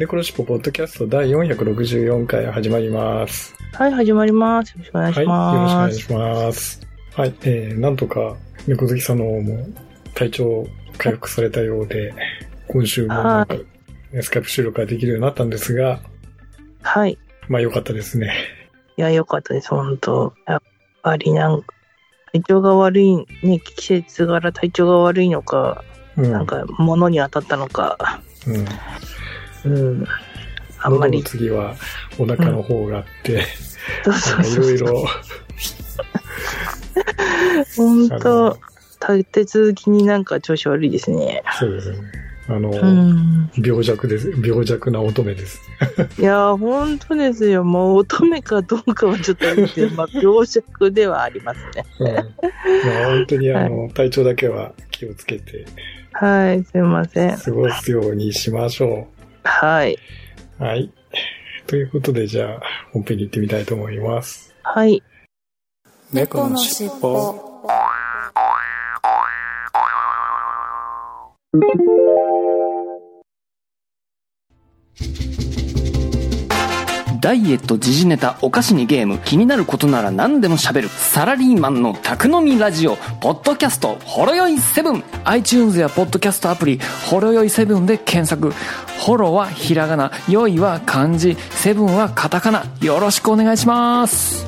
[0.00, 3.54] 猫のしっぽポッドキャスト第464回始まります。
[3.74, 4.70] はい、始まります。
[4.70, 5.76] よろしくお願いはい、しよろしくおます。
[5.76, 6.80] 願いします。
[7.12, 8.34] はい、えー、なんとか
[8.66, 9.66] 猫好きさんの方も
[10.14, 12.14] 体調回復されたようで、
[12.68, 13.66] 今週もなく、
[14.22, 16.00] スカイプ収録ができるようになったんですが、
[16.80, 17.18] はい。
[17.50, 18.32] まあ良かったですね。
[18.96, 20.62] いや、よかったです、本当やっ
[21.02, 21.74] ぱりなんか、
[22.32, 25.84] 体調が悪い、ね、季節柄体調が悪いのか、
[26.16, 26.32] うん。
[26.32, 28.64] なんか、物に当たったのか、うん。
[29.64, 30.06] うん。
[30.82, 31.76] あんまり次は
[32.18, 33.44] お腹の方があって、
[34.52, 35.06] いろいろ、
[37.76, 38.58] 本あ当の
[39.00, 41.42] 立て続きになんか調子悪いですね。
[41.58, 41.98] そうですね。
[42.48, 43.50] あの、うん。
[43.56, 44.32] 病弱です。
[44.44, 45.60] 病弱な乙女です。
[46.18, 47.62] いや、本当ですよ。
[47.62, 51.84] もう乙女かどうかはちょっと見て、 まあ、病弱ではありますね。
[52.00, 52.06] うん。
[52.08, 52.24] まあ
[53.10, 55.64] 本当にあの、体調だけは気をつけて
[56.12, 57.38] はい、すいません。
[57.38, 59.06] 過ごすようにしましょ
[59.44, 59.98] はい。
[60.60, 60.62] う。
[60.62, 60.90] はい。
[61.66, 62.60] ということで、じゃあ、
[62.92, 64.54] 本編に行ってみたいと思います。
[64.62, 65.02] はい。
[66.12, 67.50] 猫のしっぽ
[77.20, 80.88] ダイエット、時事ネタ、お菓子にゲーム、気になることなら何でも喋る。
[80.88, 85.02] サラリーマンの宅飲みラジオ、ポッドキャスト、ほろよい7。
[85.24, 88.54] iTunes やポッドキャストアプリ、ほろよい7で検索。
[88.98, 92.64] ホロはひらがな、よいは漢字、セブンはカタカナ。
[92.80, 94.46] よろしくお願いします。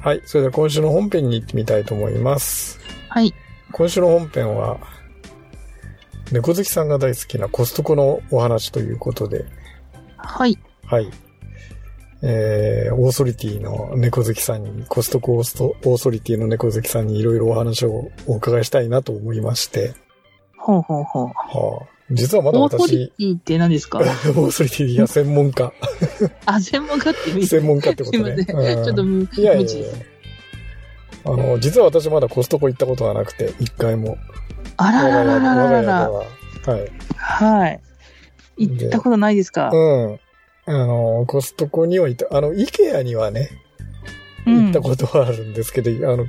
[0.00, 0.22] はい。
[0.24, 2.80] それでは今週の本編に行ってみたいと思います。
[3.08, 3.32] はい。
[3.70, 4.78] 今週の本編は、
[6.32, 9.44] 猫好きさんが大好きなコストコのお話ということで、
[10.16, 10.58] はい。
[10.86, 11.08] はい。
[12.24, 19.94] えー、オーソリティの猫好きさんに、コストコオーストオーソリティの猫好きさんにいろいろお話をお伺いしたいなと思いまして、
[20.56, 21.26] ほうほうほう。
[21.26, 23.98] はあ、実はまだオーソリ私、ティって何ですか？
[24.00, 25.72] オーソリティ、いや、専門家。
[26.46, 28.44] あ、専門家って意味専門家ってこすいまとね。
[28.46, 28.84] せん。
[28.84, 29.96] ちょっと無いやいや無知です。
[29.96, 30.06] いや
[31.24, 34.16] あの、実は私まだコストコ行ったことがなくて、一回も。
[34.76, 36.10] あらららららら。
[36.10, 36.18] は。
[36.20, 36.92] はい。
[37.16, 37.80] はい。
[38.56, 39.70] 行ったことないですか？
[39.72, 40.20] うん。
[40.64, 43.50] あの、コストコには行った、あの、イケアにはね、
[44.46, 46.26] うん行ったことはあるんですけど、あの、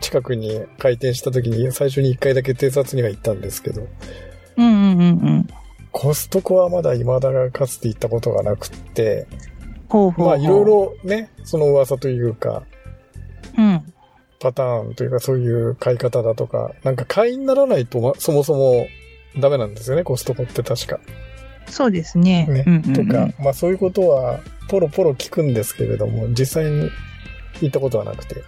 [0.00, 3.86] 近くに開店した時に最初に一回だけ偵察には行ったんですけど、
[4.56, 5.46] うんうんうんうん。
[5.92, 9.26] コストコはまだ未だかつて行ったことがなくって、
[9.88, 10.26] ほうほうほう。
[10.26, 10.64] まあいろい。
[10.64, 12.62] ろね、その噂というか、
[13.58, 13.92] うん。
[14.40, 18.86] パターンというかそういう買い方だとか、なんか会員にならないと、ま、そもそも
[19.38, 20.98] ダメなんですよね、コストコって確か。
[21.66, 22.46] そうですね。
[22.46, 22.64] ね。
[22.66, 26.90] うんうんうんとか、まあそういうことはポロポロ聞くんですけれども、実際に
[27.60, 28.42] 行ったことはなくて、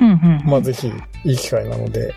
[0.00, 0.50] うんうんうん。
[0.50, 0.90] まあぜひ
[1.24, 2.14] いい機会なので、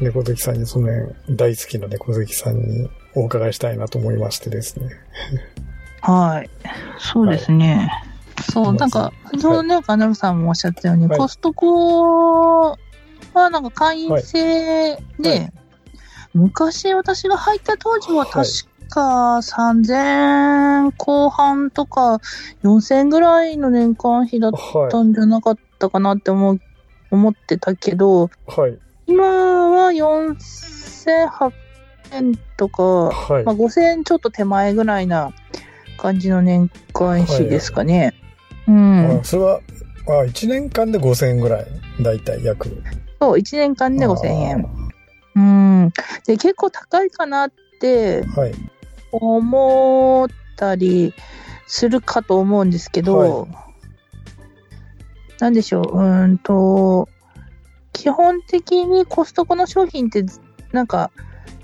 [0.00, 4.88] 猫好きさんにその辺大好きな猫好きさんにお伺いしたいなと思いましてですね。
[6.00, 6.50] はい。
[6.98, 7.90] そうですね。
[8.40, 12.76] そう、なんか、先ほどね、カナルさんもおっしゃったように、はいコストコ
[13.32, 15.52] はなんか会員制で、はい
[16.32, 18.46] 昔私が入った当時ははい確
[18.88, 22.20] か3000後半とか
[22.62, 26.60] 4000ぐらいの年間費だっはたんじゃなかったかなって思う
[27.10, 28.30] 思ってたけど、い。
[28.46, 28.78] はい。
[29.06, 31.52] 今は4800
[32.12, 33.54] 円とか、はいまあ、。
[33.56, 35.32] 5000円ちょっと手前ぐらいな
[35.96, 38.14] 感じの年間費ですかね。
[38.68, 39.20] うん。
[39.20, 39.60] あそれは、
[40.06, 41.66] あ1年間で5000円ぐらい。
[42.02, 42.82] だいたい約。
[43.20, 44.68] そう、1年間で5000円。
[45.36, 45.92] うん。
[46.26, 48.24] で、結構高いかなって。
[49.12, 51.14] 思ったり
[51.66, 53.48] するかと思うんですけど、
[55.40, 57.08] なんでしょう、うーんと、
[57.92, 60.24] 基本的にコストコの商品って、
[60.72, 61.10] なんか、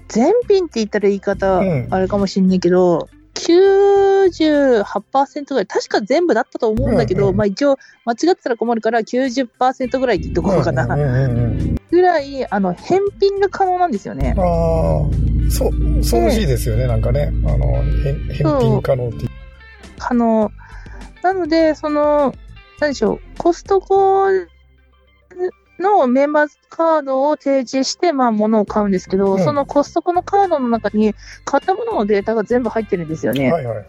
[0.08, 10.87] 全品って言ったら言い方うんあれかもしんないけど、98%ぐらい、確か全部だったと思うんだけど、うんうんまあ一応間違ってたら困るから90%ぐらいってとこうかな。
[11.91, 14.35] ぐらい、あの、返品が可能なんですよね。
[14.37, 14.44] ああ、
[15.50, 17.33] そう、そうらしいですよね、なんかね。
[17.47, 19.31] あの、返返品可能っていう。
[19.99, 20.50] 可能。
[21.23, 22.35] なので、その、
[22.81, 24.27] 何でしょう、コストコ
[25.78, 31.14] のメンバーズカードを提示して、まあ、物を買うんですけど、うんそのコストコのカードの中に、
[31.44, 33.52] 買ったもののデータが全部入ってるんですよね。
[33.52, 33.87] はいはいはい。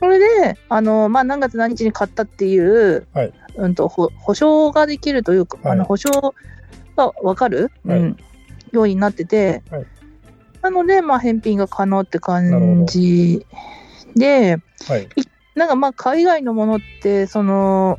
[0.00, 6.34] それで、あの、まあ、何月何日に買ったっていう、はいうんと、ほ保証ができるというか、あはいの、保証
[6.96, 8.16] がわかる、はいうん、
[8.72, 9.86] ようになってて、はい
[10.62, 13.46] なので、まあ、返品が可能って感じ
[14.16, 15.08] で、はい。
[15.54, 17.98] なんかまあ、海外のものって、その、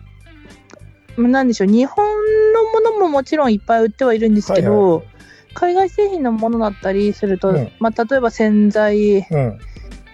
[1.27, 2.05] なんでしょう、日本
[2.53, 5.19] のものももちろんいっぱい売ってはいるんですけど、はいはい
[5.55, 9.59] 海外製品のものだったりすると、うんまあ、例えば洗剤うん。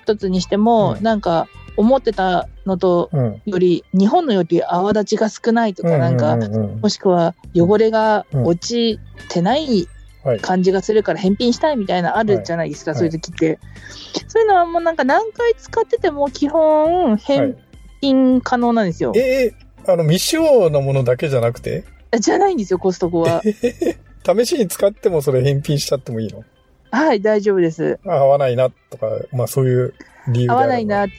[0.04, 1.48] 一つにしても、うんなんか、
[1.78, 3.42] 思ってたのとうん。
[3.46, 9.00] より、日本のより泡立ちが少ないとか、なんか、うんうんうんもしくは汚れが落ち
[9.30, 9.88] てない
[10.24, 10.40] はい。
[10.40, 13.60] 感じがするから返品したいみたいなあるじゃないですか、はいそういう時って。
[14.28, 17.56] そういうのはもうなんか何回使ってても基本は返い。
[18.02, 19.12] 品可能なんですよ。
[19.16, 21.84] えー、あの、未使用のものだけじゃなくて、
[22.20, 23.42] じゃないんですよ、コストコは。
[24.26, 26.44] 試しに使ってもそれ返品しちゃってもいいの？
[26.92, 28.00] はい、大丈夫です。
[28.06, 29.94] あ合わないなとか、まあそういう
[30.30, 31.04] 理由で合わないな。
[31.04, 31.10] うん。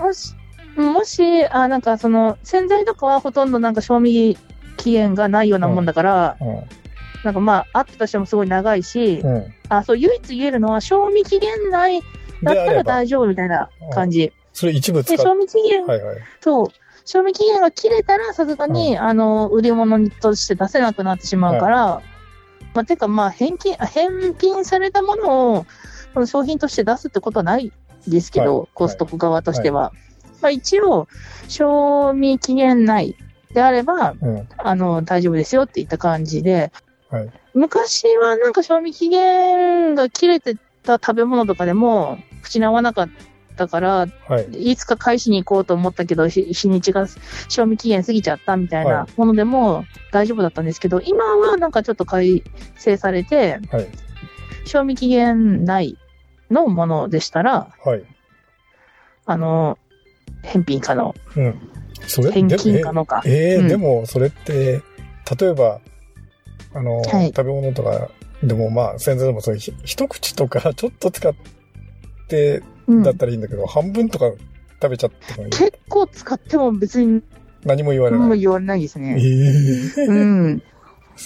[0.00, 0.34] もし、
[0.76, 4.36] もし、あ、なんかその、洗剤とかはほとんどなんか賞味
[4.76, 6.62] 期限がないようなもんだから、うん。
[7.22, 9.54] なんかまあ、あったとしてもすごい長いし、うん。
[9.68, 12.00] あ、そう、唯一言えるのは、賞味期限内
[12.42, 14.32] だったら大丈夫みたいな感じ。
[14.52, 16.16] それ一部使で、っ賞味期限、はいはい。
[16.40, 16.68] そう、
[17.04, 22.02] 賞味期限が切れたら、さすがに、あの、売り物として出せなくなってしまうから、
[22.74, 25.66] まあ、てかまあ、返金、返品されたものを、
[26.14, 27.72] その商品として出すってことはない
[28.08, 28.68] ですけど、はい。
[28.74, 29.92] コストコ側としては。
[30.40, 31.06] まあ、一応、
[31.48, 33.16] 賞味期限内
[33.52, 34.48] であれば、うん。
[34.56, 36.72] あの、大丈夫ですよって言った感じで、
[37.10, 37.30] はい。
[37.54, 43.33] 昔はなんか賞味期限が切れてた食べ物とかでも、口に合わなかった
[43.68, 44.72] から、はい。
[44.72, 47.06] いつか返しに行こうと思ったけど、日日にちが
[47.48, 52.42] 賞味期限過ぎちゃったみたいはなものでも大丈夫だったんですけど、今はなんかちょっと改
[52.76, 53.88] 正されて、はい。
[54.66, 55.98] 賞味期限内
[56.50, 58.04] のものでしたら、はい。
[59.26, 59.78] あの、
[60.42, 61.14] 返品可能。
[61.36, 61.70] うん。
[62.06, 63.22] それ返金で可能か。
[63.24, 64.82] えーうんでもそれって、
[65.38, 65.80] 例えば、
[66.74, 68.10] あの、はい食べ物とか
[68.46, 71.38] でもまあ、洗剤でもそういうひ一口とかちょっと使って
[72.86, 74.32] うんだったらいいんだけど、半分とか
[74.82, 77.22] 食べちゃってもいい結構使っても別に
[77.64, 78.40] 何も言われない。
[78.40, 79.16] 言われないですえね。
[79.16, 80.62] ーうん。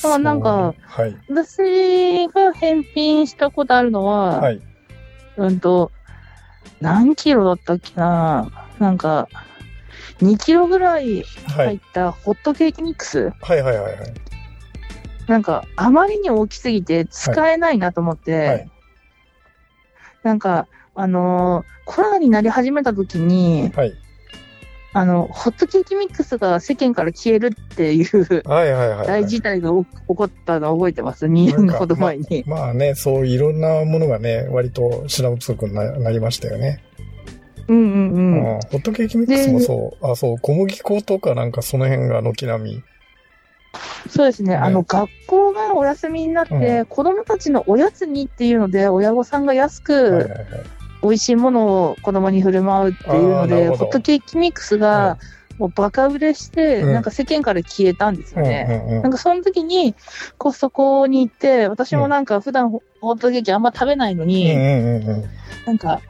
[0.05, 1.17] あなんかはい。
[1.29, 4.61] 私が返品したことあるのは、はい。
[5.37, 5.91] うんと、
[6.81, 8.49] 何キロだったっけな
[8.79, 9.29] なんか、
[10.21, 11.67] 2キロぐらいはい。
[11.67, 14.15] 入ったホットケーキミックス、はいはいはいはい。
[15.27, 18.71] なんか、あまりに大きすぎて使えないなと思って、はい
[20.25, 20.67] なんか、
[20.99, 23.97] あのーコロナになり始めた時に、はい。
[24.93, 29.07] あの、ホットケーキミックスが世間から消えるっていうはいはいはいはい。
[29.07, 32.45] 大事態が起こったのを覚えてます？2年ほど前に。
[32.47, 36.83] まあね、そういろんなものがね、割と品不足にななりましたよね。
[37.69, 38.37] うんうんううん。
[38.37, 38.43] ん。
[38.43, 40.11] ホットケーキミックスもそう。
[40.11, 42.83] あ、そう、小麦粉とかなんかその辺が軒並み。
[44.11, 44.51] そうですね。
[44.51, 50.78] ねあの、学校がお休みになって、う子供たちのおやつにっていうので、親御さんが安くはいはいはい。
[51.03, 55.19] 美味しいものを子供に振る舞うっていうので、ホットケーキミックスはが
[55.59, 59.01] もうバカ売れして、うんなんか世間から消えたんですよね。
[59.03, 59.95] なんかその時に
[60.39, 64.55] コストコに行って、私もなんか普段ホホットケーキあんま食べないのに。
[65.67, 66.01] なんか、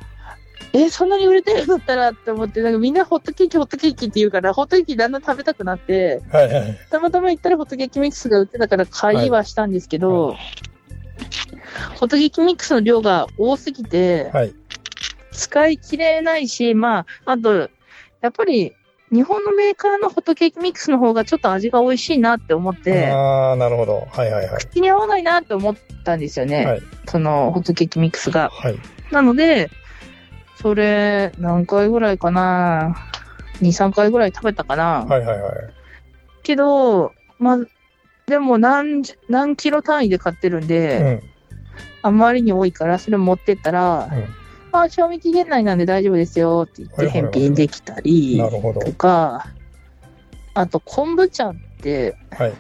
[0.75, 6.79] え、そんなに売れてるんだったらって思って、なんかみんなホットケーキホットケーキって言うから、ホットケーキだんだん食べたくなって、はいはい。
[6.91, 10.37] たまたま行ったらホットケーキミックスが売ってたから買いはしたんですけど、
[11.95, 14.55] ホットケーキミックスの量が多すぎて、はい。
[15.39, 17.71] 使い切れないし、まあ、あと、
[18.21, 18.75] やっぱり、
[19.13, 24.07] 日本のメーカーのホットケーキミックスの方がちょっと味が美味しいなって思って、ああ、なるほど。
[24.11, 24.65] はいはいはい。
[24.65, 26.67] 口に合わないなって思ったんですよね。
[26.67, 26.83] はい。
[27.07, 28.51] その、ホットケーキミックスが。
[28.51, 28.79] はい。
[29.13, 29.71] なので、
[30.61, 32.97] それ、何回ぐらいかな
[33.63, 35.53] ?2、3回ぐらい食べたかな、はいはいはい。
[36.43, 37.59] けど、まあ、
[38.27, 41.23] でも何じ、何キロ単位で買ってるんで、うん。
[42.03, 44.38] あまりに多いから、それ持ってったら、うん
[44.73, 48.41] あ、賞味期限内なんで大丈夫ですよって言って返品できたり。
[48.85, 49.47] とか、
[50.55, 52.53] あと昆布茶って、はい。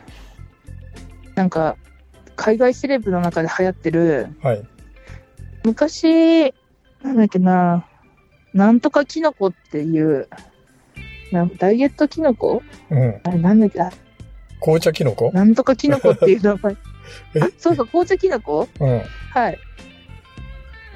[1.35, 1.77] なんか、
[2.37, 4.63] 海外セレブの中で流行ってる、はい。
[5.65, 6.55] 昔、
[7.03, 7.87] なんだっけな、
[8.55, 10.29] なんとかキノコっていう、
[11.31, 12.63] なんダイエットキノコ？
[12.91, 13.21] うん。
[13.23, 13.81] あれなんだっけ？
[13.81, 13.91] あ
[14.61, 15.31] 紅茶キノコ？
[15.33, 16.77] なんとかキノコっていう名前。
[17.59, 18.67] そうそう、紅茶キノコ？
[18.81, 19.03] うん。
[19.31, 19.59] はい。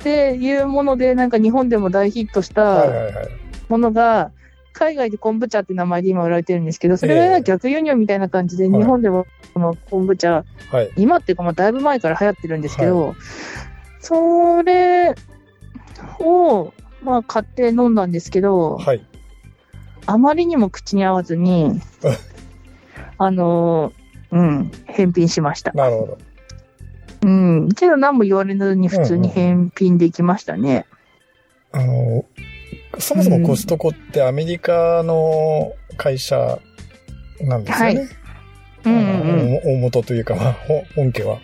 [0.02, 3.30] っていうもので、なんか日本でも大ヒットしはいた。
[3.68, 4.32] ものが、
[4.72, 10.90] 海外で昆布茶って名前で今売られてるんですけど、それは逆輸入みたいな感じで、はい日本でもこの昆布茶、はい。
[10.96, 13.14] 今っていうかまあだいぶ前から流行ってるんですけど、
[14.00, 15.14] それ
[16.18, 19.06] を、まあ買って飲んだんですけど、はい。
[20.06, 21.80] あまりにも口に合わずに、
[23.18, 25.70] あのーうん、返品しました。
[25.74, 26.18] なるほど。
[27.22, 27.68] うん。
[27.72, 30.86] けど何も言われずに普通に返品できましたね。
[31.72, 32.24] あの、
[32.98, 36.58] そもそもコストコってアメリカの会社
[37.40, 38.08] なんですよね。
[38.84, 39.10] うんうんうん。
[39.10, 41.38] あの大元というか、まあ、ほ本家は。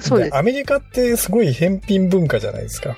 [0.00, 0.36] そうです。
[0.36, 2.96] アメリカってすごい返品文化じゃないですか。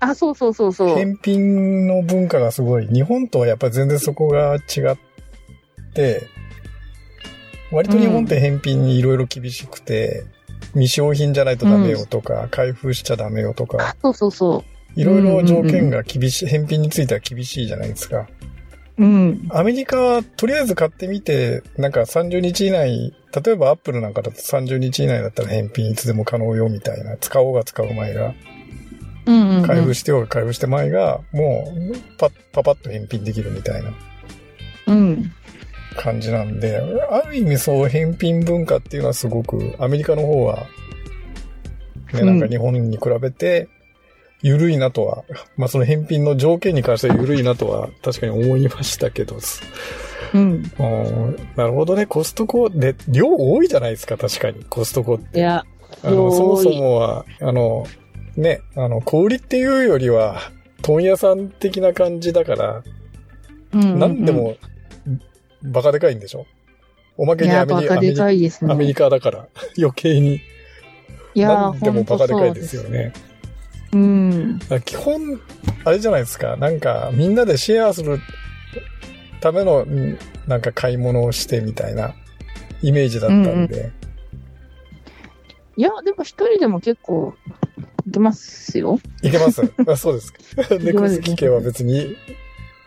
[0.00, 0.96] あ、そうそうそうそう。
[0.96, 2.86] 返品の文化がすごい。
[2.86, 4.58] 日本とはやっぱり全然そこが違
[4.92, 4.96] っ
[5.94, 6.26] て、
[7.72, 10.24] 割と日本って返品にいろいろ厳しくて、
[10.72, 14.64] 未使用品じゃないとダメよとか、開封しちゃダメよとか、そうそうそ
[14.96, 18.28] いろいろ条件が厳しい、返品については厳しいじゃないですか。
[18.98, 19.04] う。
[19.04, 19.48] うん。
[19.50, 28.34] アメリカはとりあえず買ってみて、なんか30日以内、例えばアップルなんかだと30日以内だったら返品いつでも可能よみたいな、使おうが使う前が、
[29.26, 29.66] うんうん、うん。
[29.66, 33.92] 開封してようが開封して前が、もうパッ、パパッと返品できるみたいな
[34.88, 35.32] うん。
[35.96, 36.80] 感じなんで、
[37.10, 40.66] ある意味そう返品文化っていうのはすごく、アメリカの方は、
[42.12, 43.68] ね、なんか日本に比べて、
[44.42, 45.24] 緩いなとは、
[45.56, 49.36] まあその返品の条件に関しては緩いなとは確かに思いましたけど、
[50.34, 50.72] うん。
[50.78, 52.06] うんなるほどね。
[52.06, 54.64] コストコで、量多いじゃないですか、確かに。
[54.64, 55.38] コストコって。
[55.38, 55.64] いや、
[56.02, 57.86] あの、そもそもは、あの、
[58.36, 60.38] ね、あの、小売りっていうよりは、
[60.82, 62.82] 問屋さん的な感じだから、
[63.72, 64.56] うんうんうん、なんでも、
[65.62, 66.46] バカでかいんでしょ？
[67.16, 68.50] おまけにアメリカ、ね。
[68.68, 69.48] アメリカだから、
[69.78, 70.40] 余計に。
[71.34, 72.82] いや、でもバカでかいですよ。
[72.84, 73.12] よね。
[73.92, 74.58] うん。
[74.84, 75.40] 基本、
[75.84, 76.56] あれじゃないですか。
[76.56, 78.20] なんか、みんなでシェアする
[79.40, 82.14] ための、んなんか買い物をしてみたいな
[82.82, 83.90] イメージだったんで。
[85.76, 87.34] いや、でも一人でも結構、
[88.06, 88.98] いけますよ。
[89.22, 90.40] いけますあそうですか。
[90.80, 92.16] ネクスキ系は別に、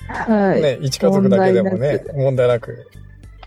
[0.07, 0.61] はい。
[0.61, 2.87] ね、一家族だけでもね、問題なく。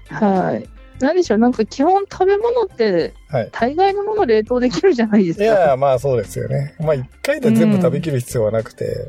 [0.08, 0.68] はい。
[1.00, 3.48] なんでしょう、なんか基本食べ物って、はい。
[3.52, 5.44] 大概のもの冷凍できるじゃないですか。
[5.44, 6.75] いやいや、まあそうですよね。
[6.80, 9.08] まあ一回で全部食べきる必要はなくて、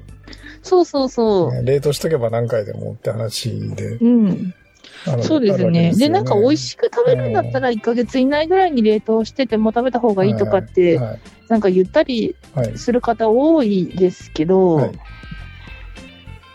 [0.62, 1.54] そうそうそう。
[1.54, 3.96] ね冷凍しとけば何回でもって話で。
[3.96, 4.54] うん。
[5.22, 5.94] そうですね。
[5.96, 11.20] で、なんか美味ししく食べるんだったら1ヶ月以内ぐらいに冷凍してても食べた方がいいとかって、はい。
[11.48, 12.78] なんか言ったりはい。
[12.78, 14.92] する方多いですけど、はい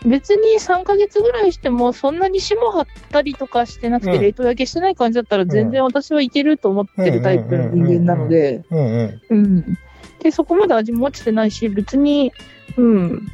[0.05, 9.21] 別に3ヶ月ぐらいしてもそんなに霜張ったりとかしてなくてうん冷凍焼けしてない感じだったら全然私はいけると思ってるタイプの人間なので、うんうん。
[9.29, 9.77] うん。
[10.19, 12.31] で、そこまで味も落ちてないし、別に、
[12.77, 13.27] うん。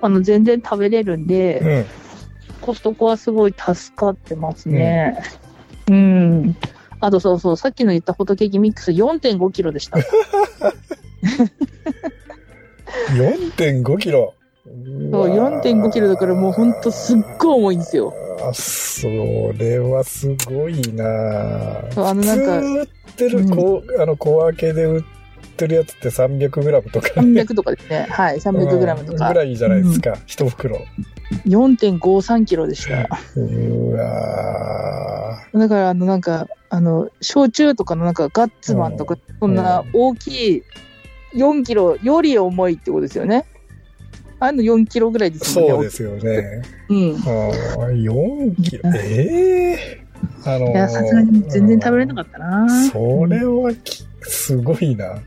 [0.00, 1.86] あの、全然食べれるんで、うん。
[2.60, 5.20] コストコはすごい助かってますね。
[5.88, 6.56] うん。
[7.00, 9.98] あとそうそう、さっきの言ったホットケーキミックス4.5キロでした。
[13.14, 14.34] 4.5キロ。
[15.10, 18.14] そう、4.5キロだからもうほんとすっごい重いんですよ。
[18.40, 19.06] あ、そ
[19.58, 21.04] れはすごいな
[21.90, 25.04] そうあのなんか普通売ってる、こう、あの、小分けで売っ
[25.56, 27.42] てるやつって300グラムとか、ね。
[27.42, 28.06] 300とかですね。
[28.08, 29.38] はい、300グラムとかうんぐ。
[29.38, 30.16] らいじゃないですか。
[30.26, 30.78] 一袋。
[31.46, 33.08] 4.53キロでした。
[33.36, 40.62] うわだから、あの、なんか、あの、焼酎とかのなんかガッツマンとか、そんな大きい
[41.34, 43.44] 4キロより重いってことですよね。
[44.44, 45.72] あの4キロぐらいでーすもんね。
[45.74, 46.62] そうですよね。
[46.88, 46.96] うん。
[47.14, 48.90] あー4キロ？
[48.94, 50.02] ええ
[50.44, 52.88] あのーいや、さすがに全然食べれなかったな。
[52.90, 55.18] それはき、すごいな。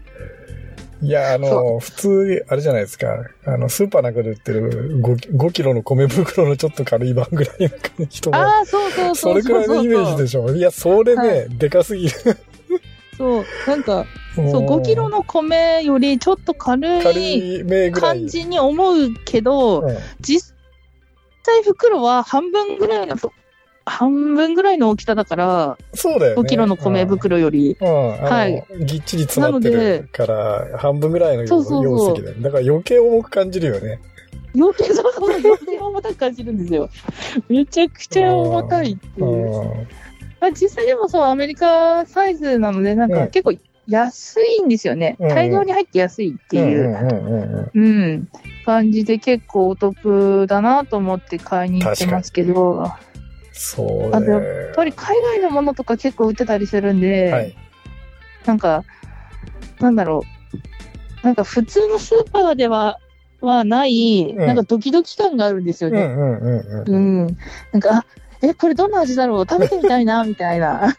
[1.02, 3.08] いや、あその、普通、あれじゃないですか。
[3.46, 10.50] あの、スーパーなんかで売ってる 5, 5キロの米袋のちょっと軽い版ぐらいの人が、ああ、そうそうそそうれくらいのイメージでしょ。
[10.56, 12.14] いや、それね、はでかすぎる。
[13.18, 14.06] そう、なんか、
[14.36, 17.92] そう、も5キロの米よりちょっと軽軽い。
[17.92, 20.54] 感じに思うけど、うん実
[21.46, 23.16] 際袋は半分ぐらいの、
[23.86, 26.42] 半分ぐらいの大きさだから、そうだよね。
[26.42, 27.78] 5キロの米袋より。
[27.80, 27.88] うん。
[27.88, 28.12] うん。
[28.18, 32.34] はいぎっちり詰まってるから、半分ぐらいのそうそうそう容積で。
[32.42, 34.00] だから余計重く感じるよね。
[34.56, 36.90] 余計、そうそう、余計重たく感じるんですよ。
[37.48, 39.88] めちゃくちゃ重たいってういう。
[40.48, 40.52] ん。
[40.52, 43.54] まあ、実際でもそう、アメリカサイズなので、なんうんか結構
[43.88, 45.16] 安いんですよね。
[45.20, 47.70] うん大量に入って安いっていう。
[47.74, 48.28] うん
[48.66, 52.98] 感じで結構お得だなと思って買いに行ってますけど、や
[53.54, 54.46] そうあでもね。
[54.72, 57.56] っぱり海外のものとか結構売ってたりするんで、はい。
[58.46, 58.84] なんか、
[59.80, 60.24] なんだろ
[61.24, 62.98] う、なんか普通のスーパーでは
[63.42, 66.02] はない、んなんかドキドキ感があるんですよね。
[66.06, 67.28] うん。
[67.72, 68.06] なんか、あ、
[68.50, 69.48] え、これどんな味だろう？
[69.50, 70.96] 食べてみたいな、みたいな。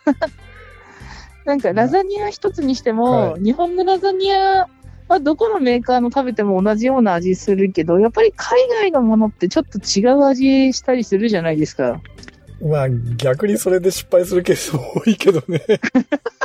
[1.45, 4.67] なんか、ラザニア一つにしても、は日本のラザニア
[5.09, 12.01] はどこのメーカーの食べても同じような味するけど、やっぱり海外のものってちょっと違う味したりするじゃないですか。
[12.61, 15.61] まあ、逆にそれで失敗するケースも多いけどね。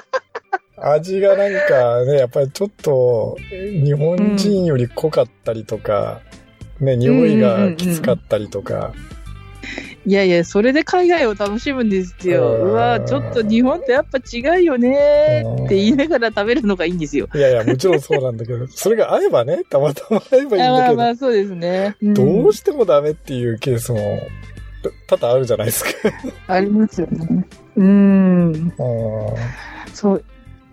[0.84, 6.22] 味がなんかね、やっぱりちょっと、日本人より濃かったりとか、
[6.80, 8.94] ね、匂いがきつかったりとか、
[10.04, 12.56] いやいや、それで海外を楽しむんですよ。
[12.56, 17.28] うんうわ、ちょっと日本ってやっぱ違うよねって言いながら食べるのがいいんですよ。
[17.36, 21.96] いやいや、もちろんそうなんだけど、 それが合えばね、たまたま合えばいいんだけど、あまあ、そうですね。
[22.02, 24.20] うんどうしてもダメっていうケースも
[25.08, 25.90] 多々あるじゃないですか。
[26.48, 27.46] ありますよね。
[27.76, 28.52] うん。
[28.54, 28.74] う
[29.94, 30.24] そう、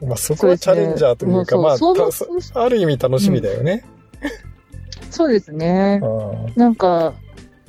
[0.04, 3.85] んまあ、そこはチャレンジャーというか、そうまあある意味楽しみだよね。
[5.11, 6.00] そうですね
[6.54, 7.14] なんか、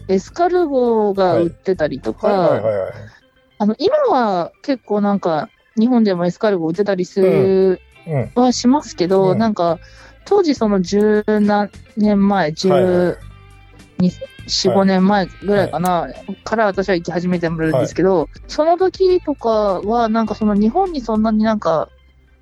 [0.09, 2.13] エスカルゴが売ってたりとい。
[2.15, 2.61] か。
[3.59, 8.31] あの、今は結構なんか、日本でもエスカルゴ売ってたりするうん。
[8.35, 9.37] はしますけど、うん。
[9.37, 9.79] なんか、
[10.25, 13.29] 当時その十何年前、はい十はい。
[14.01, 16.07] 4、5年前ぐらいかな、
[16.43, 19.49] から私は行き始めてるんですけど、その時とか
[19.81, 21.89] は、なんかその日本にそんなになんか、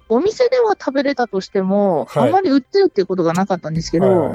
[0.10, 2.28] お店では食べれたとしても、はい。
[2.28, 4.32] あんまり売ってるっていうことがなかったんですけど、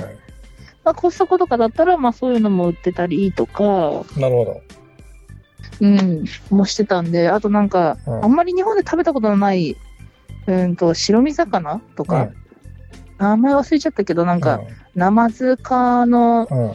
[0.85, 3.63] まあ、コストコとかだったら、まあそういうのも売ってたりとか、
[4.17, 4.63] なるほど。
[5.81, 8.25] うん、もしてたんで、あとなんか、うん。
[8.25, 9.77] あんまり日本で食べたことのない、
[10.47, 12.31] うんと、白身魚とか、
[13.19, 14.61] 名前忘れちゃったけど、なんか、
[14.95, 16.75] 生塚のうん、う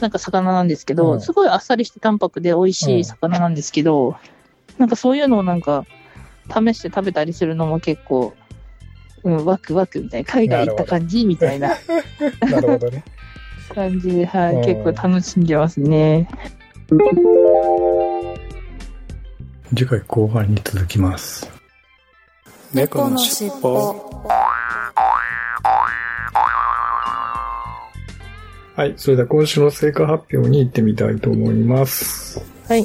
[0.00, 1.20] なんか魚なんですけど、うん。
[1.20, 4.16] すごいあっさりして淡白で美味しい魚なんですけど、
[4.78, 5.84] なんかそういうのをなんか、
[6.48, 8.34] 試して食べたりするのも結構、
[9.26, 11.76] うん、ワクワクみたいな、海外行った感じみたいな
[12.48, 13.04] なるほどね。
[13.74, 16.28] 感じで、はい、うん結構楽しんでますね。
[19.74, 21.50] 次回後半に続きます。
[22.72, 24.22] 猫のしっぽ
[28.76, 28.94] はい。
[28.96, 32.40] それでは今週の成果発表に行ってみたいと思います。
[32.68, 32.84] はい。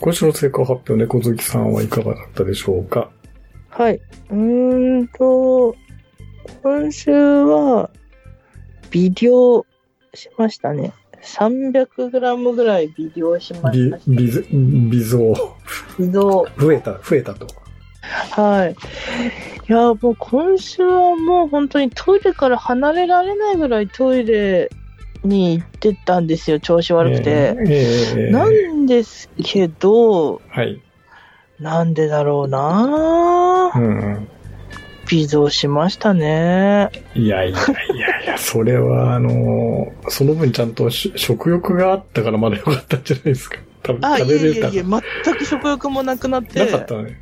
[0.00, 3.10] 今週の成果発表、猫好きさんはいかがだったでしょうか？
[3.76, 4.00] はい。
[4.30, 5.74] うーんと、
[6.62, 7.90] 今週は、
[8.92, 9.66] 微量
[10.14, 10.92] しましたね。
[11.22, 15.34] 300g ぐらい微量しまびした。、びず、微増。
[15.98, 16.46] 微増。
[16.56, 17.48] 増えた、増えたと。
[18.30, 18.76] はい。
[19.68, 24.70] いや、もう今週はもう本当にトイレから離れられないぐらいトイレ
[25.24, 27.30] に行ってたんですよ、調子悪くて。
[27.30, 30.80] ええええなんですけど、はい。
[31.58, 33.43] なんでだろうな
[33.74, 34.28] うんうん。
[35.08, 36.90] 微増しましたね。
[37.14, 43.58] いやいやいやいや、それは、あのーその分ちゃんとし食欲があったからまだよかったんじゃないですか。
[43.86, 44.84] 食べれたやいやいや、
[45.24, 46.60] 全く食欲もなくなって。
[46.60, 47.20] なかったね。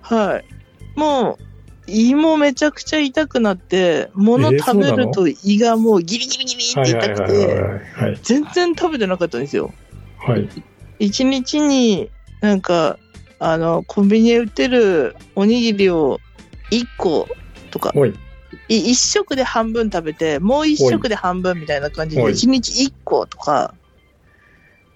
[0.00, 0.98] はい。
[0.98, 1.44] もう、
[1.86, 7.54] 胃もめちゃくちゃ痛くなって、物えー食べると胃がもうギリギリギリって痛くて、
[7.94, 8.18] はい。
[8.22, 9.72] 全然食べてなかったんですよ。
[10.18, 10.48] はい。
[10.98, 12.98] 一日になんか、
[13.38, 16.18] あの、コンビニで売ってるおにぎりを
[16.70, 17.28] 1個
[17.70, 18.14] とか、おい。
[18.68, 23.74] い一食で半分食べて、もう一食で半分みたいな感じで、おい一日1個とか、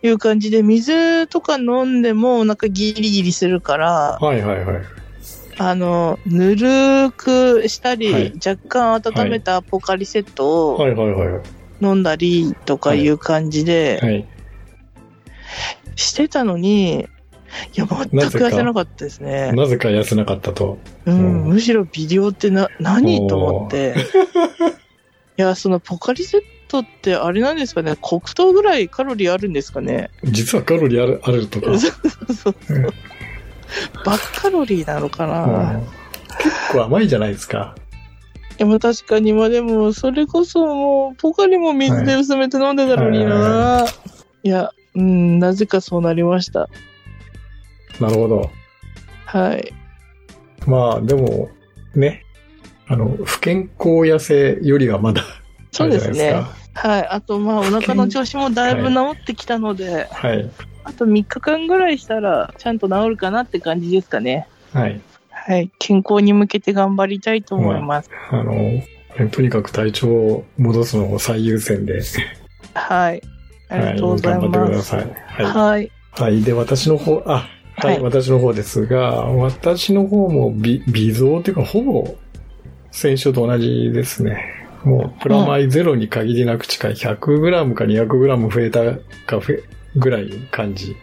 [0.03, 4.83] いう感じで、水とか飲んでもお腹ギリギリするから、はいはいはい。
[5.59, 11.43] あの、ぬるくしたり、はい若干温めたポカリセットをはいはいはい。
[11.81, 14.27] 飲んだりとかいう感じで、はい。
[15.95, 17.07] してたのに、
[17.75, 19.53] いや、全く痩せなかったですね。
[19.53, 20.79] なぜか痩せなかったと。
[21.07, 23.95] うん、うんむしろ微量ってな、 何と思って。
[25.39, 31.67] いや、そのポカリセットってあれなんですかね黒糖ぐらいカロリーあるんですかね実はカロリーあるあるとか。
[31.79, 32.83] そうそううん
[34.05, 36.03] バッカロリーなのかな、うん
[36.39, 37.75] 結構甘いじゃないですか。
[38.57, 43.89] でも確かに、まあでも、それこそもう、ポカリも水で薄めて飲んでたのにな、、は
[44.43, 46.69] いや、うん、なぜかそうなりました。
[48.03, 48.51] なるほど。
[49.27, 49.73] はい。
[50.67, 51.49] まあでも、
[51.95, 52.25] ね。
[52.89, 55.25] あの、不健康痩せよりはまだ、
[55.71, 56.43] そうですね
[56.75, 57.07] はい。
[57.09, 60.29] あと、まあ、お腹の調子もだいぶ治ってきたので、か。
[60.29, 60.51] はい。
[60.85, 64.47] あと3日間ぐらいしたら、ちゃんと治るかなって感じですかね。
[64.73, 65.01] はい。
[65.31, 65.71] はい。
[65.79, 68.11] 健康に向けて頑張りたいと思います。
[68.31, 68.83] あの、
[69.31, 72.03] とにかく体調を戻すのを最優先で、
[72.75, 73.23] はい。
[73.69, 74.93] ありはい、がとうござい頑張ってくます。
[74.93, 75.11] ださい。
[75.27, 75.47] はい。
[75.47, 75.91] はい。
[76.13, 76.43] はい。
[76.43, 77.49] で、私の方、あ、
[77.89, 82.17] はい、私の方ですが、私の方も微微増というか、ほぼ
[82.91, 84.63] 先週と同じですね。
[84.85, 89.63] もうプラマイゼロに限りなく近い 100g か 200g 増えたか増え
[89.97, 90.97] ぐらい感じ。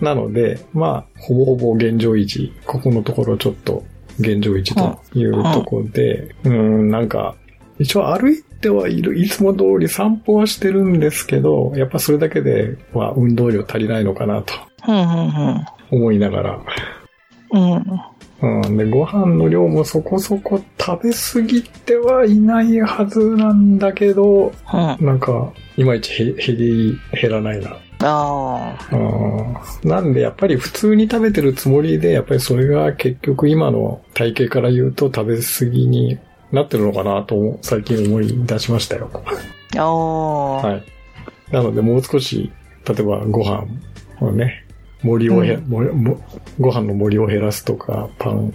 [0.00, 2.52] なので、まあ、ほぼほぼ現状維持。
[2.66, 3.84] ここのところちょっと
[4.18, 7.36] 現状維持というところで、うん、なんか、
[7.78, 14.54] 一応歩いてはいる、いつも通り散歩はしてるんですけど、やっぱそれだけでは運動量足りないのかなと
[15.90, 16.60] 思いながら。
[17.52, 17.72] うん。
[17.72, 18.60] うん。
[18.62, 24.52] うん、で、ご飯の量もそこそこ食べ過ぎてはいないはずなんだけど、うん。
[24.72, 27.76] あなんか、いまいちへ減り、減らないな。
[28.02, 28.76] あ。
[28.90, 36.18] うんなんでやっぱり普通に食べてるつもりで、やっぱりそれが結局今の体型から言うと食べ過ぎに
[36.50, 39.10] なってるのかなと最近思い出しましたよ。
[39.76, 40.56] ああ。
[40.56, 40.84] はい。
[41.50, 42.50] なのでもう少し、
[42.86, 43.66] 例えばご飯
[44.20, 44.64] をね、
[45.02, 46.22] 盛りをへ、うん
[46.60, 48.52] ご飯の盛りを減らすとか、パン、うん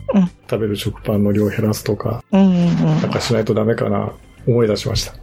[0.49, 4.11] 食べる食パンの量を減らすとか、うんうんうんなんかしないとダメかな、
[4.47, 5.13] 思い出しました。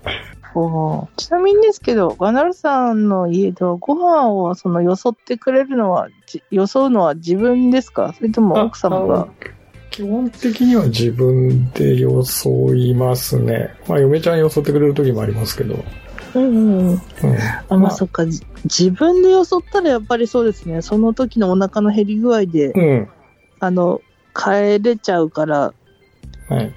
[1.17, 8.15] ちなみにですけど、ガナルさんの家ではご飯をそのよそってくれるのは、じよそうのは自分ですか？
[8.17, 9.27] それとも奥様が？
[9.91, 13.75] 基本的には自分で装いますね。
[13.89, 15.85] まあ、嫁ちゃん装ってくれる時もありますけど。
[16.41, 17.01] うんうん。
[17.69, 18.27] あ、まあそっか。
[18.27, 20.83] じ自分でよそったらやっぱりそうですね。
[20.83, 23.09] その時のお腹の減り具合で、うん。
[23.61, 24.01] あの、
[24.35, 25.73] 帰れちゃうから、
[26.49, 26.73] はい。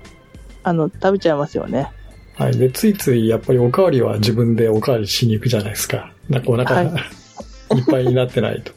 [0.63, 1.91] あの、食べちゃいますよね。
[2.35, 2.57] はい。
[2.57, 6.13] で、ついついやっぱりおかわりは自分でおかわりしに行くじゃないですか。
[6.29, 8.71] なんかお腹、 はいっぱいになってないと、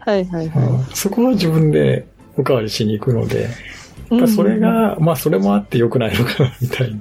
[0.00, 2.06] はいはいうんはそこは自分で
[2.36, 3.48] おかわりしに行くので、
[4.10, 4.14] い。
[4.14, 7.00] やっぱそれうん、が、まあそれもあって良くないのかな、みたいに。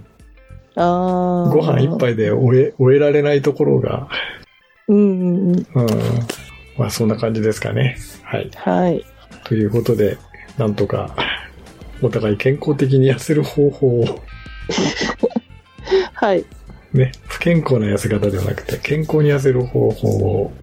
[0.75, 1.49] ああ。
[1.49, 1.97] ご飯一。
[1.97, 4.07] 杯で終え、終えられないところが、
[4.87, 5.55] うんうんうん。
[5.55, 5.65] うん。
[6.77, 7.97] まあそんな感じですかね。
[8.23, 8.49] はい。
[8.55, 9.05] はい。
[9.45, 10.17] ということで、
[10.57, 11.15] なんとか、
[12.01, 14.05] お互い健康的に痩せる方法を、
[16.13, 16.45] はい。
[16.93, 20.53] ね、不健康な痩せ方ではなくて、健康に痩せる方法を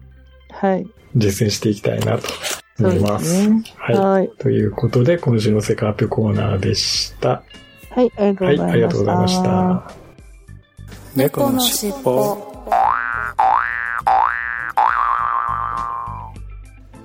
[0.51, 0.87] はい。
[1.15, 2.27] 実践していきたいなと
[2.79, 3.43] 思います。
[3.43, 3.63] すね。
[3.75, 3.95] はい。
[3.95, 4.31] はい。
[4.39, 7.43] ということで、今週のセカアップコーナーでした。
[7.91, 8.71] はい、ありがとうはい、ございました。
[8.71, 10.02] ありがとうございました。
[11.15, 12.37] 猫のしっぽ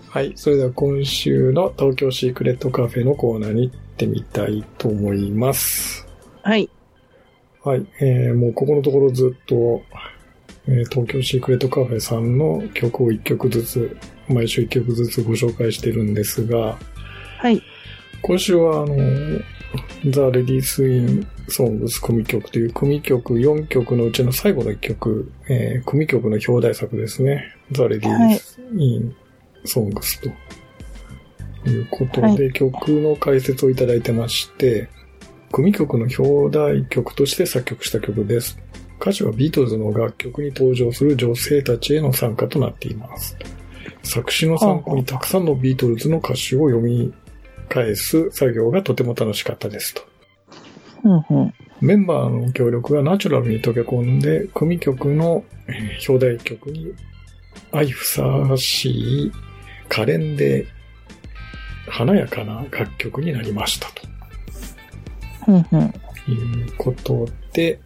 [0.08, 6.06] はい、それでは今週の東京シークレットカフェのコーナーに行ってみたいと思います。
[6.42, 6.70] はい。
[7.62, 9.82] はい、えー、もうここのところずっと、
[10.66, 16.78] えー東京シークレットカフェさんの曲を1曲ずつ、毎週1曲ずつご紹介してるんですが、
[17.38, 17.62] はい。
[18.22, 18.96] 今週はあの、
[20.10, 27.44] ザ・レディース・イン・ソングス組曲という組曲4曲のうちの最後の1曲、えー組曲の表題作ですね。
[27.72, 29.14] ザ・レディース・イン・
[29.64, 30.28] ソングスと
[31.68, 34.88] いうことで、はい曲の解説をいただいてまして、
[35.52, 38.58] 組曲の表題曲として作曲した曲です。
[39.00, 43.36] 歌詞はビートルズの楽曲に登場する女性たちへの参加となっています。
[44.02, 47.12] 作詞の参考にたくさんのビートルズの歌詞を読み
[47.68, 50.02] 返す作業がとても楽しかったですと。
[51.04, 51.54] うんうん。
[51.80, 56.94] メンバーの協力がナチュラルに溶け込んで、組曲のえー表題曲に
[57.70, 59.32] 相ふさわしい
[59.88, 60.66] 可憐で
[61.86, 63.88] 華やかな楽曲になりました
[65.46, 65.92] うんうん。
[65.92, 67.80] ということで、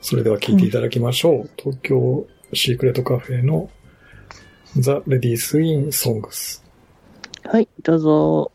[0.00, 1.50] それでは聴いていただきましょう。
[1.56, 3.70] 東京シークレットカフェの
[4.76, 6.63] The Ladies in Songs。
[7.44, 8.52] はい、どうぞ。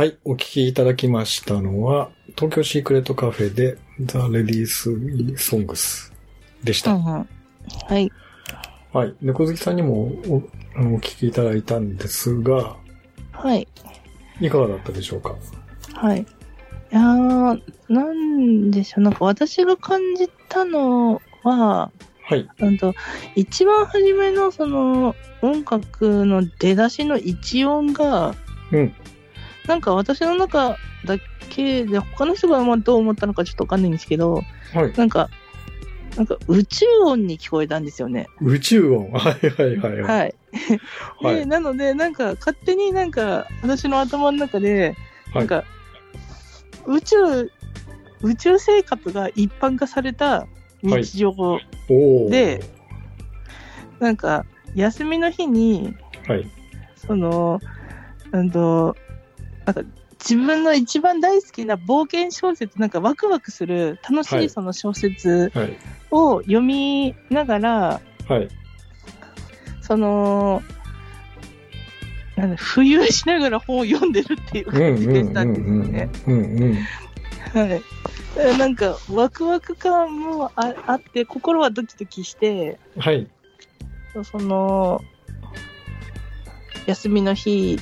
[0.00, 6.10] はい、お聞きいただきましたのは、東京シークレットカフェで The Ladies Songs
[6.64, 6.92] でした。
[6.92, 7.28] うんうん。
[7.86, 8.10] はい。
[8.94, 9.14] はい。
[9.20, 10.42] 猫好きさんにもおお
[11.00, 12.78] 聞きいただいたんですが、
[13.32, 13.68] はい。
[14.40, 15.36] いかがだったでしょうか？
[15.92, 16.22] はい。
[16.22, 16.24] い
[16.88, 17.60] やー、
[17.90, 19.04] なんでしょう。
[19.04, 21.90] なんか私が感じたのは、
[22.24, 22.48] はい。
[22.58, 22.94] うんと、
[23.36, 28.34] 一番初めのその音楽の出だしの一音が、
[28.72, 28.94] うん。
[29.70, 31.16] なんか私の中だ
[31.48, 34.42] けで、他の人がまあどう思ったのかちょっとわかんないんですけど、
[34.74, 34.92] はい。
[34.96, 35.30] なんか、
[36.16, 38.26] なんか宇宙音に聞こえたんですよね。
[38.40, 39.12] 宇宙音。
[39.12, 40.00] はいはいはい。
[40.00, 40.02] はい。
[40.02, 40.34] はい。
[40.34, 40.34] で、
[41.22, 41.46] はい。
[41.46, 44.96] なので、なんか勝手になんか私の頭の中で、
[45.32, 45.62] なんか、
[46.86, 47.16] 宇宙、
[48.22, 50.48] 宇宙生活が一般化された
[50.82, 51.32] 日常
[52.28, 52.60] で、
[54.00, 55.94] なんか、休みの日に、
[56.26, 56.44] はい。
[56.96, 57.60] その、
[58.32, 58.96] うんと、
[59.66, 59.82] なんか、
[60.20, 65.76] 自分の一番大好きな冒険小説、なんかワクワクする楽しはいいその小説はい。
[66.10, 68.48] を読みながら、はい。
[69.80, 70.62] その、
[72.36, 76.08] なんだ浮遊しながら本を読んでるっていううん感じでしたんですよね。
[77.52, 77.64] は
[78.54, 78.58] い。
[78.58, 83.26] なんか、ワクワク感もああって、心はドキドキして、はい。
[84.12, 85.00] その、
[86.86, 87.78] 休みの日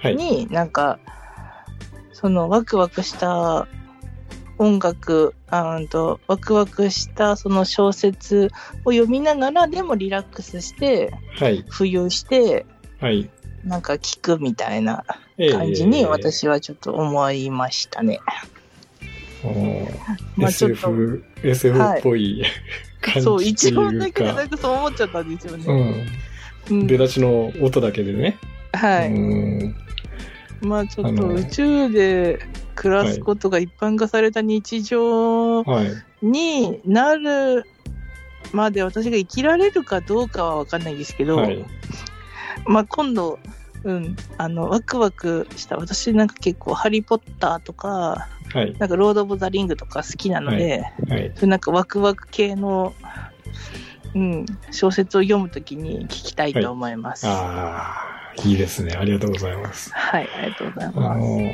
[0.00, 0.16] はい。
[0.16, 1.00] になんか、
[2.20, 3.68] そのワクワクした
[4.58, 8.50] 音楽、あと、ワクワクしたその小説
[8.84, 11.64] を読みながら、でもリラックスして、はい。
[11.70, 12.66] 浮遊して、
[13.00, 13.30] はい。
[13.64, 15.04] なんか聞くみたいな
[15.36, 18.18] ええ感じに私はちょっと思いましたね。
[19.44, 19.88] おー
[20.36, 22.44] まあ SF、SF っぽい
[23.00, 25.64] 感じそう、一番だけでなか、んかそう思っちゃったんですよね。
[26.68, 26.78] うん。
[26.80, 28.36] うん出だしの音だけでね。
[28.72, 29.87] はい。
[30.62, 32.40] うんまあちょっと宇宙で
[32.74, 35.90] 暮らすことが一般化された日常はい。
[36.20, 37.64] になる
[38.52, 41.64] まで私が生きられるかどうかはわかんないですけど、はい。
[42.66, 43.38] まあ今度、
[43.84, 48.74] うん、あの、ワクワクした、私なんか結構ハリーポッターとか、はい。
[48.78, 51.32] なんかロード・オブ・ザ・リングとか好きなので、はい。
[51.46, 52.94] なんかワクワク系の、
[54.14, 57.26] うん、小説を読むときに聞きたいと思います。
[57.26, 58.92] はい、ああ、いいですね。
[58.92, 59.90] ありがとうございます。
[59.94, 61.20] ありがとうございあます。
[61.20, 61.52] の、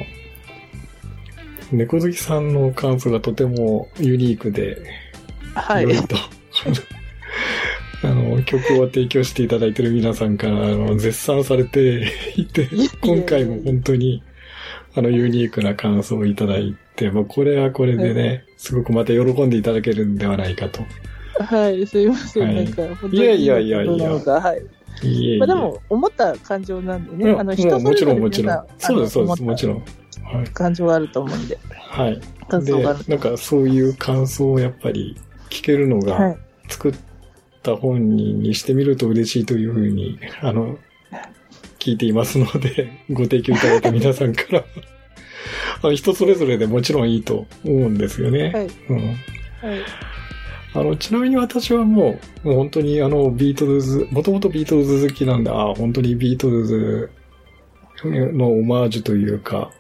[1.72, 4.82] 猫好きさんの感想がとてもユニークで、
[5.54, 5.88] はいい。
[6.02, 6.16] と、
[8.02, 12.68] あの、曲を提供していただいている皆さんから、あの、絶賛されていて
[13.00, 14.22] 今回も本当に、
[14.94, 20.82] あの、ユニークな感想をいただいて、まあ、これはこれでね、すごくまた喜んでいただけるんではないかと。
[21.42, 22.44] はい、すいません。
[22.44, 24.10] はいなんか、本当にいやいやいやいや。
[25.38, 28.66] まあでも、思った感情なんでね、うんあの、も人それぞれうもちろんもちろ皆ん。
[28.78, 29.76] そうです、そうです、もちろん。
[29.76, 30.44] はい。
[30.50, 31.58] 感情があると思うんで、
[31.90, 32.20] はい。
[32.20, 35.16] で感想がある、なんかそういう感想をやっぱり
[35.50, 36.94] 聞けるのはがい、作っ
[37.62, 40.78] た本人にしてみると嬉しいというふうに、あの、
[41.78, 44.64] 聞いていますので、 ご提供いただいた皆さんから、
[45.92, 48.52] 人それぞれでもちろんいいと思うんですよね。
[48.52, 49.80] はいうんはい。
[50.74, 57.10] あの、ちなみに私はもう、もう本当にあの、ビートルズ、もともとビートルズ好きなんで、ああ、本当にビートルズ
[58.02, 59.70] のオマージュというか、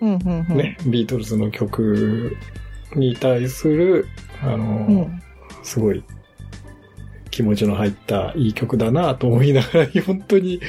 [0.00, 0.56] うん、うん、うん。
[0.56, 2.36] ね、ビートルズの曲
[2.94, 4.06] に対する、
[4.42, 5.22] あの、うん。
[5.62, 6.04] すごい
[7.30, 10.60] 気持ちの入ったいい曲だなと思いながら、本当に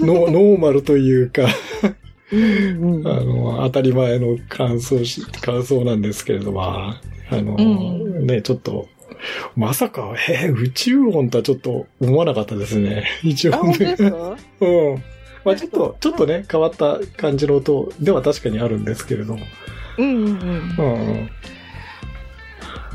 [0.00, 1.46] ノ ノーマルというか、
[2.32, 2.34] あ
[3.24, 8.88] の、当たり前の感想し、感想なんですけれども、まああの、うんね、ちょっと、
[9.56, 13.04] まさか、えー宇宙音とはちょっと思わなかったですね。
[13.22, 13.96] 一あ、応ね。
[13.96, 14.36] か？
[14.60, 15.02] うん。
[15.44, 19.40] まあちょっと、ちょっとね、変わった感じの音では確かにあるんですけれども。
[19.98, 20.74] うん、うん、うん。
[20.78, 21.30] うんうん。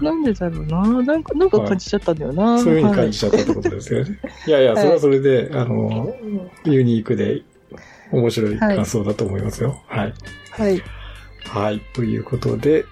[0.01, 1.03] なんでだろうな。
[1.03, 2.59] なんか、なんか感じちゃったんだよな。
[2.59, 4.19] そういうふうに感じちゃったってことですよね。
[4.47, 6.15] い、やいや、それはそれで、あの、
[6.65, 7.43] ユニークで
[8.11, 9.81] 面白い感想だと思いますよ。
[9.87, 10.13] はい。
[10.51, 10.71] はい。
[10.71, 10.83] はい。
[11.45, 11.79] はい。
[11.93, 12.85] ということで、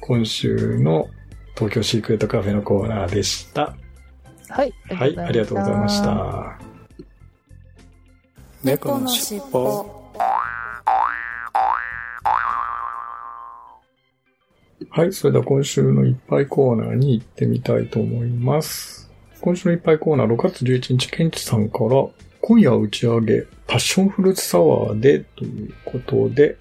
[0.00, 1.08] 今週の
[1.54, 3.76] 東京シークレットカフェのコーナーでした。
[4.48, 4.72] はい。
[4.90, 5.18] はい。
[5.18, 6.02] ありがとうございまし。
[6.02, 6.58] た。
[8.62, 10.12] 猫のしっぽ。
[14.90, 15.12] はい。
[15.12, 19.10] それでは今週のいっぱいコーナーに行ってみたいと思います。
[19.40, 22.06] 今週のいっぱいコーナー、6月11日、ケンチさんから、
[22.46, 26.56] 今夜打ち上げ、パッションフルーツサワーで、ということで、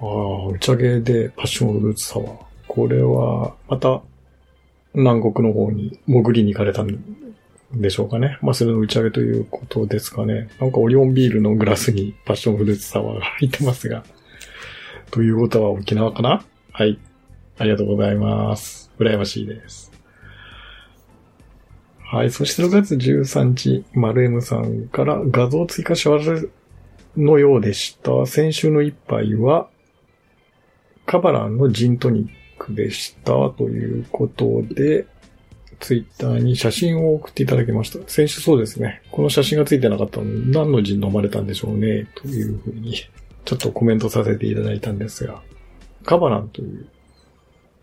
[0.00, 2.38] ああ、打ち上げでパッションフルーツサワー。
[2.66, 4.02] これは、また、
[4.94, 6.98] 南国の方に潜りに行かれたん
[7.72, 8.36] でしょうかね。
[8.42, 10.48] まあ、それの打ち上げということですかね。
[10.58, 14.02] なんかオリオンビールのグラスにパッションフルーツサワーが入ってますが。
[15.12, 16.44] ということは沖縄かな？
[16.72, 16.98] はい。
[17.58, 18.90] ありがとうございます。
[18.98, 19.92] 羨ましいです。
[22.10, 22.30] はい。
[22.30, 26.48] そして6月13日、丸 M さんから画像追加し忘れ
[27.18, 28.24] のようでした。
[28.24, 29.68] 先週の一杯は、
[31.04, 33.50] カバランのジントニックでした。
[33.50, 35.06] ということで、
[35.80, 37.98] ツイッターに写真を送っていただきました。
[38.08, 39.02] 先週そうですね。
[39.10, 42.06] この写真がついてなかったので、何のジン飲まれたんでしょうね。
[42.14, 42.94] というふうに、
[43.44, 45.42] ちょっとコメントさせていただいたんですが、
[46.04, 46.86] カバランという、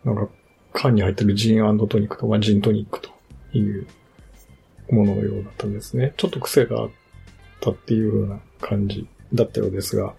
[0.04, 0.28] なんか、
[0.72, 3.10] 缶に入ってるジントニックと、まあ、ジントニックと
[3.56, 3.86] いう
[4.90, 6.14] もののようだったんですね。
[6.16, 6.90] ちょっと癖があっ
[7.60, 10.14] たっていう風な感じだったようですが。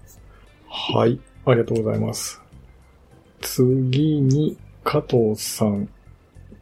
[0.69, 1.19] はい。
[1.45, 2.41] ありがとうございます。
[3.41, 5.89] 次に、加藤さん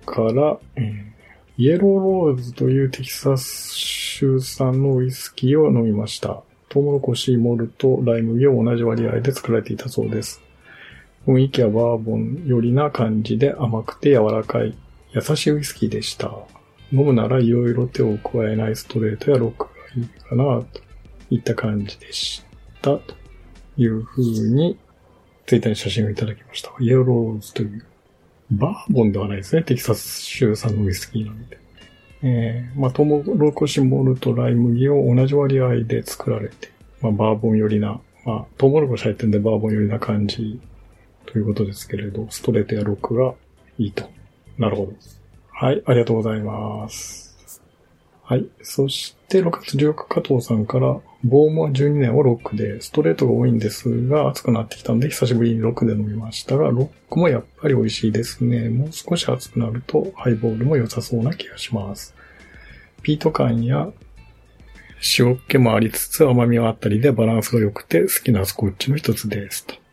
[0.05, 1.15] から、え
[1.57, 6.41] イエローローズというテキサス州産のウイスキーを飲みました。
[6.67, 10.41] トウモロコシ、モルト、ライ麦を同じ割合で作られていたそうです。
[11.25, 14.75] 雰囲気はバーボンよりな感じで甘くて柔らかい、
[15.13, 16.33] 優しいウイスキーでした。
[16.91, 20.81] 飲むなら色々手を加えないストレートやロックがいいかな、と
[21.29, 22.43] いった感じでし
[22.81, 22.97] た。
[22.97, 23.01] と
[23.77, 24.77] いう風に、
[25.45, 26.71] ツイッターに写真をいただきました。
[26.79, 27.85] イエローズという、
[28.51, 29.63] バーボンではないですね。
[29.63, 31.59] テキサス州産のウイスキーなんで。
[32.23, 36.69] えー、まあ、トウモロコシ、モルト、ライ麦を同じ割合で作られて、
[37.01, 40.59] まあ、バーボン寄りな、まあ、トウモロコシ入ってんでバーボン寄りな感じ
[41.25, 43.33] ということですけれど、ストレートやロックが
[43.77, 44.09] いいと。
[44.57, 44.93] なるほど。
[45.57, 47.61] はい、ありがとうございます。
[48.23, 48.45] はい。
[48.61, 58.67] そして、6月14日、加藤さんから、ボーモア12年をロックで、ストレートが多いんですが、暑くなってきたので、久しぶりにロックで飲みましたが、ロックもやっぱり美味しいですね。
[58.67, 62.13] もう少し暑くなると、ハイボールも良さそうな気がします。
[63.01, 63.93] ピート感や
[65.17, 69.84] 塩気もありつつ甘みはあったりでバランスが良くて好きなスコッチの一つですと。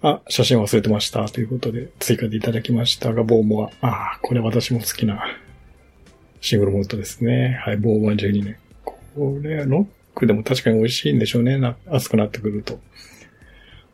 [0.00, 1.28] あ、写真忘れてました。
[1.28, 3.86] ということで追加でいただきましたが、ボーモア。
[3.86, 5.22] ああ、これ私も好きな
[6.40, 7.60] シングルモルトですね。
[7.64, 8.56] はい、ボーモア12年。
[8.84, 8.98] こ
[9.42, 11.58] れ、ロックでも確かに美味しいんでしょうね。
[11.58, 12.78] な暑くなってくると。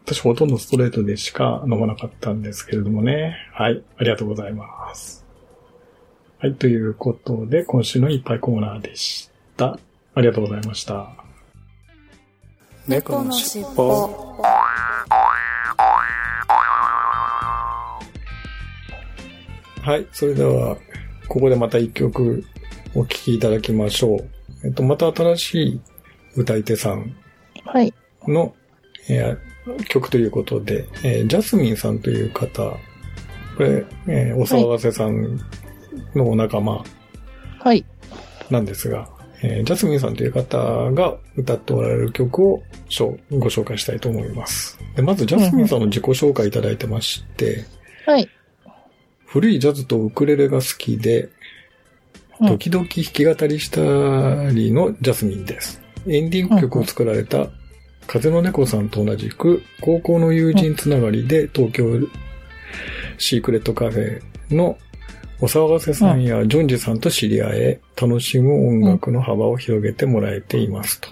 [0.04, 3.36] 私ほとんどストレートでしか飲まなかったんですけれどもね。
[3.52, 5.24] はい、ありがとうございます。
[6.38, 9.78] はい、ということで、今週のいっぱいコーナーでした。
[10.14, 11.08] ありがとうございました。
[12.86, 14.44] 猫のしっぽ。
[19.84, 20.06] はい。
[20.12, 20.78] それでは、
[21.28, 22.42] ここでまた一曲
[22.94, 24.28] お聴きいただきましょう。
[24.64, 25.80] えっと、また新しい
[26.36, 27.14] 歌い手さん
[27.66, 27.92] はい。
[28.26, 28.54] の、
[29.10, 29.38] えー
[29.88, 32.62] 曲ということで、えージャスミンさんという方、
[33.58, 35.38] これ、えーお騒がせさん
[36.14, 36.82] のお仲間
[37.58, 37.84] はい。
[38.48, 39.06] なんですが、
[39.42, 40.56] えージャスミンさんという方
[40.92, 44.78] が歌っておられる曲をしょご紹介したいと思います。
[44.96, 47.66] でまず、ジャスミンさんの自己紹介いただいてまして、
[48.06, 48.26] はい。
[49.34, 53.80] 古いジャズとウクレレが好きで、うん時々弾き語りした
[54.50, 55.80] りのジャスミンです。
[56.06, 57.46] エンディング曲を作られた
[58.08, 61.84] 風の猫さんと同じく、高校の友人つながりで東京
[63.18, 64.76] シークレットカフェの
[65.40, 71.00] お騒がせさんやジョンジさんと知り合え、楽しむ音楽の幅を広げてもらえています。
[71.00, 71.08] と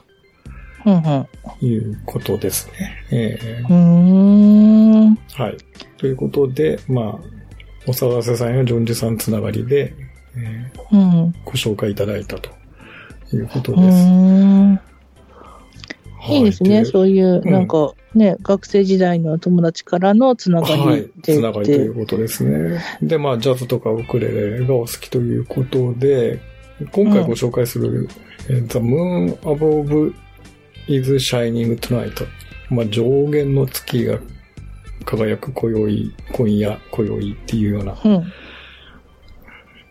[1.65, 3.05] いうことですね。
[3.13, 5.15] えうーん。
[5.15, 5.57] ーはい。
[5.99, 7.42] ということで、まあ、
[7.87, 9.95] お騒がせさんやジョンジさんつながりで、
[10.37, 11.35] えーうん。
[11.45, 12.51] ご紹介いただいたと
[13.33, 13.99] いうことうです。
[16.23, 16.81] はいいですね。
[16.81, 22.81] うそういう、うんなんか、ね、学生時代の友達からのつながはいつながりということですね。
[23.03, 26.41] で、まあ、ジャズとかウクレレがお好きということで、
[26.93, 28.09] 今回ご紹介する、
[28.49, 30.15] えー The Moon Above
[30.87, 32.27] is Shining Tonight。
[32.71, 34.19] まあ、上限の月が
[35.05, 38.33] 輝く今宵、今夜、今宵っていうようなうん。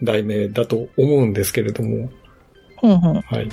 [0.03, 2.09] 題名だと思うんですけれども、
[2.83, 2.91] うん。
[2.91, 2.97] うん。
[2.97, 3.49] はい。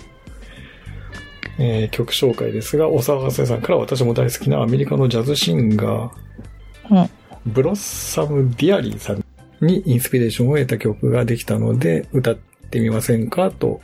[1.59, 6.11] えー曲紹介ですが、お騒がせさんから私も大好きなアメリカのジャズシンガー、
[6.91, 7.11] うん。
[7.47, 9.25] ブロッサム・ディアリーさん
[9.61, 12.37] にインスピレーションを得た曲ができたので、歌っ
[12.71, 13.51] てみませんか？
[13.51, 13.81] と、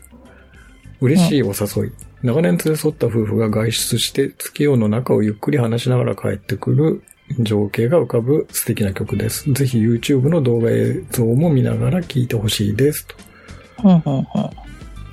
[1.00, 1.92] 嬉しいお誘い。
[2.22, 7.02] 長年連れ添った夫婦が外出して月夜の中をゆっくり話しながら帰ってくる
[7.40, 9.50] 情景が浮かぶ素敵な曲です。
[9.52, 13.06] ぜひ YouTube の動画映像も見ながら聴いてほしいです。
[13.06, 13.16] と
[13.84, 13.92] うん。
[13.92, 14.24] うん。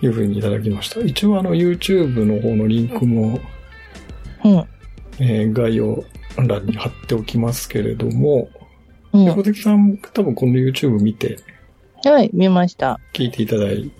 [0.03, 0.99] いう風にいただきました。
[1.01, 3.39] 一応あの YouTube の方のリンクも、
[4.43, 4.67] うん。
[5.19, 6.03] えー概要
[6.37, 8.49] 欄に貼っておきますけれども、
[9.13, 9.23] うん。
[9.25, 11.37] 横関さん多分この YouTube 見て
[12.03, 12.99] はい、見ました。
[13.13, 13.91] 聞いていただい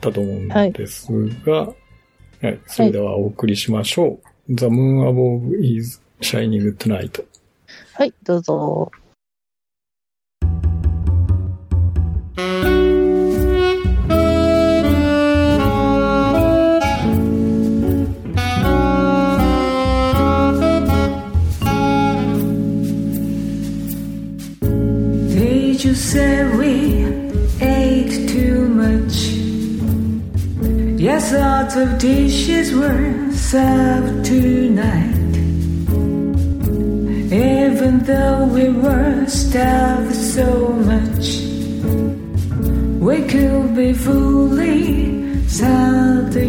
[0.00, 1.08] たと思うんです
[1.44, 4.54] が、はい、それではお送りしましょう。
[4.54, 7.24] The Moon Above is Shining Tonight.
[7.97, 8.91] はい、どうぞ。
[25.29, 27.05] Did you say we
[27.59, 29.33] ate too much?
[30.99, 35.16] Yes, lots of dishes were served tonight.
[37.78, 41.26] Even though we were starved so much,
[42.98, 46.42] we could be fully satisfied.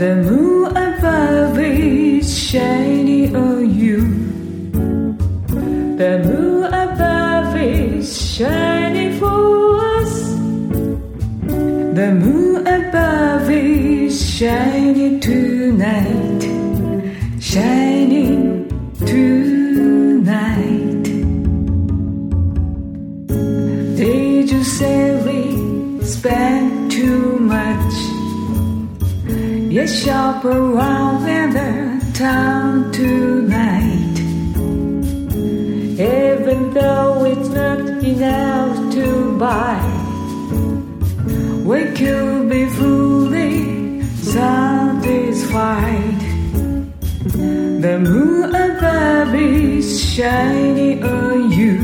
[0.00, 4.00] The moon above is shining on you.
[6.00, 10.12] The moon above is shining for us.
[12.00, 16.23] The moon above is shining tonight.
[29.84, 34.16] Yes, shop around in the town tonight.
[36.00, 39.84] Even though it's not enough to buy,
[41.66, 46.20] we could be fully satisfied.
[47.84, 51.76] The moon above is shining on you.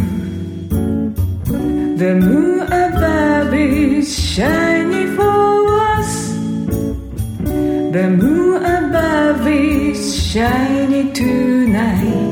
[1.99, 4.70] The moon above is shining
[8.01, 12.30] The moon above is shining tonight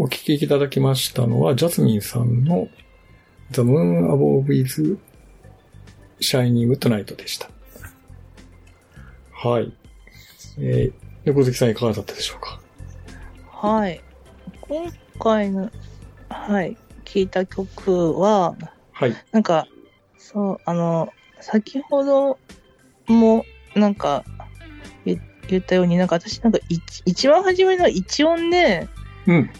[0.00, 2.68] お聞きいただきましたのは、ジャスミンさんの
[3.50, 4.96] The Moon Above is
[6.20, 7.50] シャイニングトゥナイトでした。
[9.32, 9.72] はい。
[10.60, 10.92] えー、
[11.24, 12.60] 猫好きさんいかがだったでしょうか？
[13.50, 14.00] はい。
[14.60, 14.88] 今
[15.18, 15.68] 回の、
[16.28, 18.54] はい、聞いた曲は、
[18.92, 19.16] はい。
[19.32, 19.66] なんか、
[20.16, 22.38] そう、あの、先ほど
[23.08, 23.44] も、
[23.74, 24.24] なんか、
[25.04, 28.86] 言言ったように、なんか私、なんか一、一番初めの一音で、
[29.26, 29.50] うん。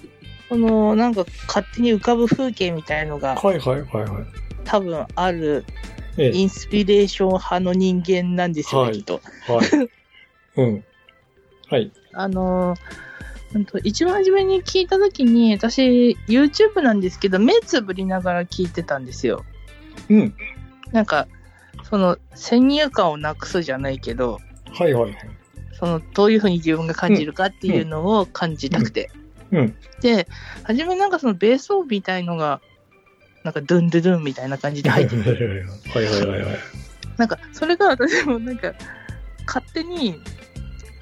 [0.48, 4.24] この、なんか勝手に浮かぶ風景みたいのがはいはいはいはい。
[4.64, 5.64] 多分ある
[6.18, 9.20] えインスピレーション派の人間なんですよね、はいきっと。
[9.48, 9.90] え、はい。
[10.56, 10.84] うん。
[11.70, 11.92] はい。
[12.12, 12.78] あのー、
[13.54, 19.44] うんと一番初めに聞いたときに、私、YouTube なんですけど、目つぶりながら聞いてたんですよ。
[20.10, 20.34] うん。
[20.92, 21.28] なんか、
[21.84, 24.38] その、先入観をなくすじゃないけど、
[24.72, 25.14] はいはいはい。
[25.78, 29.10] その、どういうふうに自分が感じるかっていうのを感じたくて。
[29.52, 29.76] うん。
[30.00, 30.26] で、
[30.64, 32.60] 初めなんかそのベース音みたいのが、
[33.44, 35.38] なんかドゥンドゥドゥンみたいな感じで入ってて、はい
[36.04, 36.58] はいはいはい。
[37.16, 38.74] なんか、それが私もなんか、
[39.46, 40.20] 勝手に、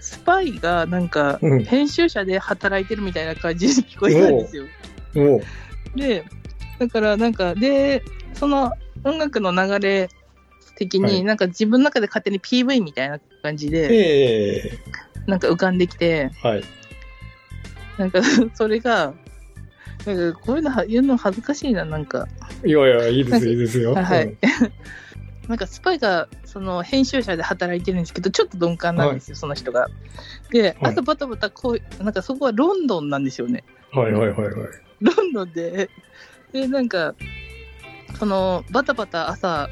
[0.01, 4.65] スパイがなんかうん、編集者で働いてるみたいな感じに聞こえたんですよ。
[5.97, 6.25] で、
[6.79, 8.73] だからなんか、で、その
[9.03, 10.09] 音楽の流れ
[10.77, 14.79] 的はいに、なんか自分の中で勝手に PV みたいな感じで、ええ
[15.27, 16.65] なんか浮かんできて、はい。
[17.99, 18.21] なんか、
[18.55, 19.15] それが、
[20.05, 22.29] なんかこういうのは言うの恥ずかしいな、なんか。
[22.65, 23.95] いやいや、いいですよ、いいですよ。
[23.95, 24.37] はいうん
[25.49, 29.89] なんかスパイが、その編集者で働いてるんですけど、ちょっと鈍感なんですよ、その人が。
[30.51, 33.63] で、あとバタバタこう、なんかそこはロンドンなんですよね。
[33.93, 34.55] はいはいはいはい。
[35.01, 35.89] ロンドンで、
[36.53, 37.15] で、なんか、
[38.19, 39.69] その、バタバタ朝、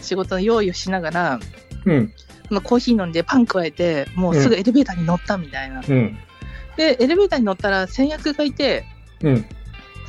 [0.00, 1.40] 仕事の用意をしながら、
[1.84, 2.12] うん。
[2.50, 5.82] まあ、コーヒー飲んでパン加えて、もうすぐエレベーターに乗ったみたいな。
[5.86, 6.18] うん。
[6.76, 8.84] で、エレベーターに乗ったら先約がいて、
[9.22, 9.44] うん。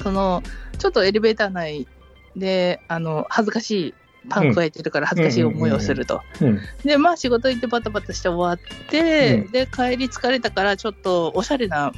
[0.03, 0.43] その、
[0.77, 1.87] ちょっとエレベーター内
[2.35, 3.93] で、あの、恥ずかしい、
[4.29, 6.21] パン加えてるから恥ずかしい思いをすると。
[6.41, 6.59] うん。
[6.83, 11.93] で、まあ仕事行ってバタバタして終わって、うんで、帰り疲れたからちょっとおしゃれな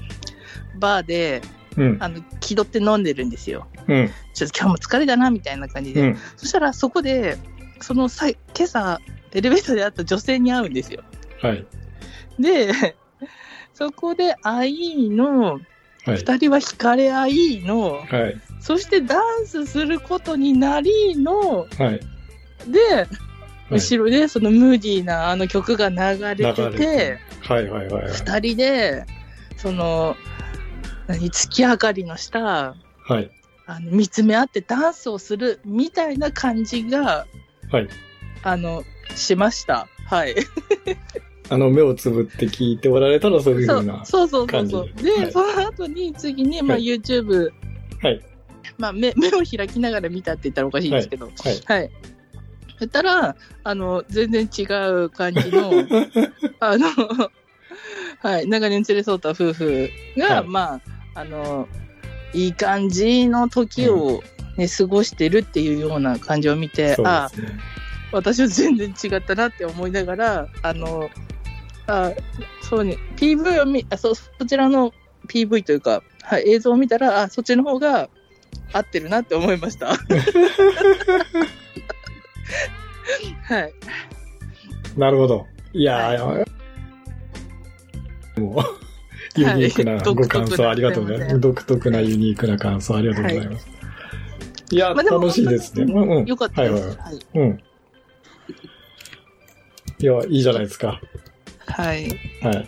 [0.79, 1.41] バーで、
[1.75, 1.97] うん。
[1.99, 3.67] あの、気取って飲んでるんですよ。
[3.87, 4.09] うん。
[4.33, 6.01] ちょっと今日も疲れたな、みたいな感じで。
[6.01, 6.17] うん。
[6.37, 7.37] そしたらそこで、
[7.81, 8.99] そのさい今朝、
[9.31, 11.03] エレベーターで会った女性に会うんですよ。
[11.41, 11.65] はい。
[12.39, 12.95] で、
[13.79, 16.17] そこで会いの、はい。
[16.17, 18.41] 二人は惹かれ合いの、はい。
[18.59, 21.69] そしてダンスすることになりの、はい。
[22.69, 23.07] で、はい
[23.71, 28.11] 後ろでそのムーディーなあの曲が流れててて、はいはいはいはい。
[28.11, 29.05] 二人で、
[29.57, 30.17] その、
[31.05, 33.31] 何、月明かりの下、はい。
[33.67, 37.27] あの見つめ合ってダンスをするみたいな感じが、
[37.71, 37.87] はい。
[38.41, 38.83] あの、
[39.15, 39.87] しました。
[40.07, 40.35] はい。
[41.49, 44.05] あの、目をつぶって聞いておられたらそういうふうな。
[44.05, 45.03] そうそうそうそう。
[45.03, 47.49] で、はいその後に次に、まあ、はい YouTube、
[48.01, 48.21] はい。
[48.77, 51.61] まあ目、 目を開きながら見たって言ったらおかしいんですけど、はい。
[51.65, 51.91] はい。
[52.77, 54.63] そしたら、あの、全然違
[55.03, 55.71] う感じの、
[56.59, 56.87] あの、
[58.19, 60.81] はい、長年連れ添った夫婦が、はいまあ、
[61.15, 61.67] あの、
[62.33, 64.21] いい感じの時を、
[64.57, 67.59] ね過ごしてるっていうような感じを見て、そうあですね。
[68.11, 71.09] 私は全然違ったなって思いながら、あの、
[71.89, 72.13] あ
[72.61, 74.93] そうね、PV を見、あそ、そちらの
[75.27, 78.09] PV というか、はい、映像を見たら、あ、そっちの方が
[78.73, 79.87] 合ってるなって思いました。
[79.87, 79.95] は
[83.59, 83.73] い。
[84.97, 85.47] なるほど。
[85.73, 86.45] いやー、
[88.39, 91.31] もう、ユニークなご感想ありがとうございます。
[91.31, 93.67] はい独特なユニークな感想ありがとうございます。
[94.71, 95.91] いや、まあ楽しいですね。
[95.91, 96.25] うんうん。
[96.25, 96.73] よかったです。
[96.73, 97.19] はいははいい。
[97.33, 97.59] うん。
[99.99, 101.01] いや、いいじゃないですか。
[101.69, 102.07] はい。
[102.41, 102.67] はい。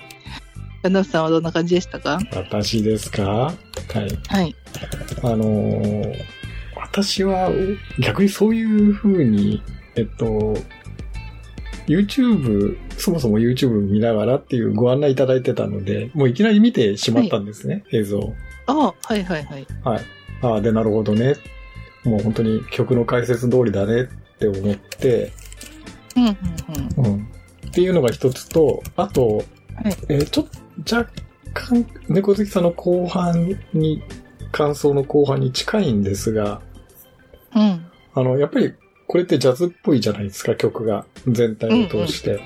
[0.84, 2.20] 柳さんはどんな感じでしたか？
[2.34, 3.24] 私ですか？
[3.24, 3.56] はい。
[4.28, 4.56] はい。
[5.24, 6.16] あのー
[6.93, 7.49] 私は
[7.99, 9.64] 逆にそういう風に、
[9.95, 10.58] えっと、
[11.88, 18.34] YouTube、そもそも YouTube 見ながらっていうご案内いただいてたので、もういきなり見てしまったんですね、映像。
[18.66, 19.68] あはいはいはい。
[19.86, 20.02] はい。
[20.41, 21.36] ああ、で、なるほどね。
[22.04, 25.32] もう本当に曲の解説通りだねって思って、
[26.18, 26.38] うんうん
[26.97, 27.06] うん。
[27.06, 27.28] うん。
[27.72, 29.45] っていうのが一つと、あと、はい
[30.09, 30.45] えーちょっ
[30.86, 31.11] と若
[31.53, 34.03] 干、猫好きさんの後半に、
[34.51, 36.61] 感想の後半に近いんですが、
[37.55, 37.86] うん。
[38.13, 38.74] あの、やっぱり
[39.07, 41.05] これってジャズっぽいじゃないですか、曲が。
[41.28, 42.41] 全体を通して。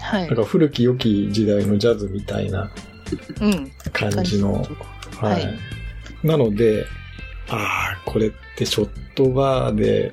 [0.00, 0.36] はいなん。
[0.36, 2.70] か古き良き時代のジャズみたいな
[3.40, 3.70] うん。
[3.92, 4.54] 感じの。
[5.18, 5.42] ははい
[6.22, 6.26] い。
[6.26, 6.84] なので、
[7.48, 10.12] ああ、これってショットバーで、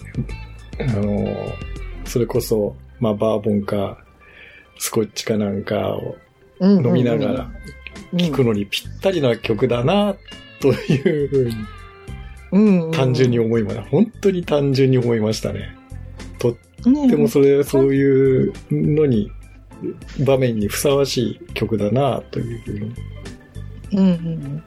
[0.79, 1.27] あの、
[2.05, 4.03] それこそ、まあ、バーボンか、
[4.79, 6.17] スコッチかなんかを
[6.59, 7.51] うん飲みながら
[8.17, 10.15] 聴くのにぴったりな曲だな、
[10.59, 11.55] というふうに
[12.51, 13.83] うんうん単純に思いました。
[13.83, 15.75] 本当に単純に思いましたね。
[16.39, 16.55] とっ
[16.85, 19.31] ねでもそれ、そういうのに、
[20.25, 22.93] 場面にふさわしい曲だな、というふうに。
[23.91, 24.63] うんうんうん。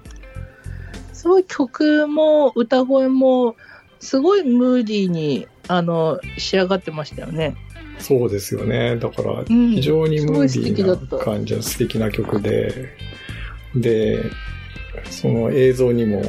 [1.13, 3.57] すごい曲も歌声も、
[4.01, 7.57] すごいムーディーに、あの、仕上がってましたよね。
[7.99, 8.97] そうですよね。
[8.97, 12.89] だから、うん非常にムーデすごい素敵ィだったーな感じの素敵な曲で、
[13.75, 14.25] で、
[15.11, 16.23] その映像にも、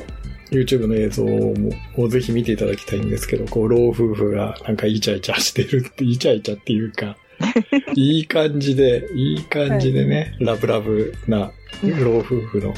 [0.51, 7.17] YouTube の映像もをぜひ見ていただきたいんですけど、こう、老夫婦がなんかイチャイチャしてるって、 イチャイチャっていうか、
[7.95, 11.51] いい感じで、いい感じでね、ラブラブな
[11.99, 12.73] 老夫婦の。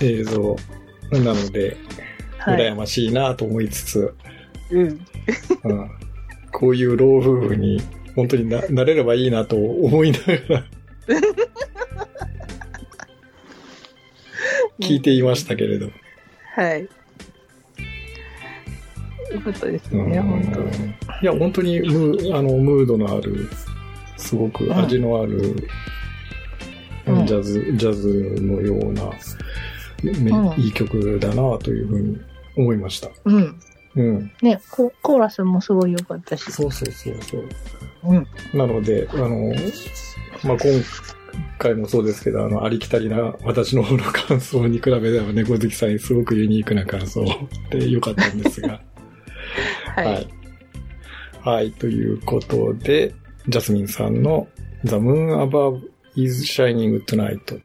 [0.00, 0.56] 映像
[1.12, 1.76] なので、
[2.38, 2.56] はい。
[2.56, 4.14] 羨ましいなと思いつつ、
[4.70, 5.00] うん。
[5.64, 5.90] うん
[6.52, 7.80] こういう老夫婦に
[8.14, 10.64] 本当にななれればいいなと思いながら
[14.80, 15.90] 聞いていましたけれど。
[16.54, 16.88] はい。
[19.32, 20.60] よかったですうんね、本当
[21.22, 23.48] いや、本当にムーあのムードのある、
[24.16, 25.54] すごく味のある、
[27.06, 29.04] うんジャズ、ジャズのような、
[30.02, 32.20] ねうんいい曲だなというふうに
[32.56, 33.10] 思いました。
[33.24, 33.60] うん。
[33.96, 34.32] うん。
[34.42, 36.50] ねコ、コーラスもすごい良かったし。
[36.52, 37.48] そうそうそうそう。
[38.04, 38.26] うん。
[38.54, 39.52] なので、あの、
[40.44, 40.58] まあ、今
[41.58, 47.24] 回もそうですけど、あの、ありきたりな私の方の感想に比べれば猫好きさんにすごくユニークな感想
[47.70, 48.80] で良かったんですが。
[49.96, 50.06] はい。
[50.06, 50.28] はい。
[51.42, 53.14] はい、ということで、
[53.48, 54.46] ジャスミンさんの
[54.84, 55.80] The Moon Above
[56.14, 57.60] is Shining Tonight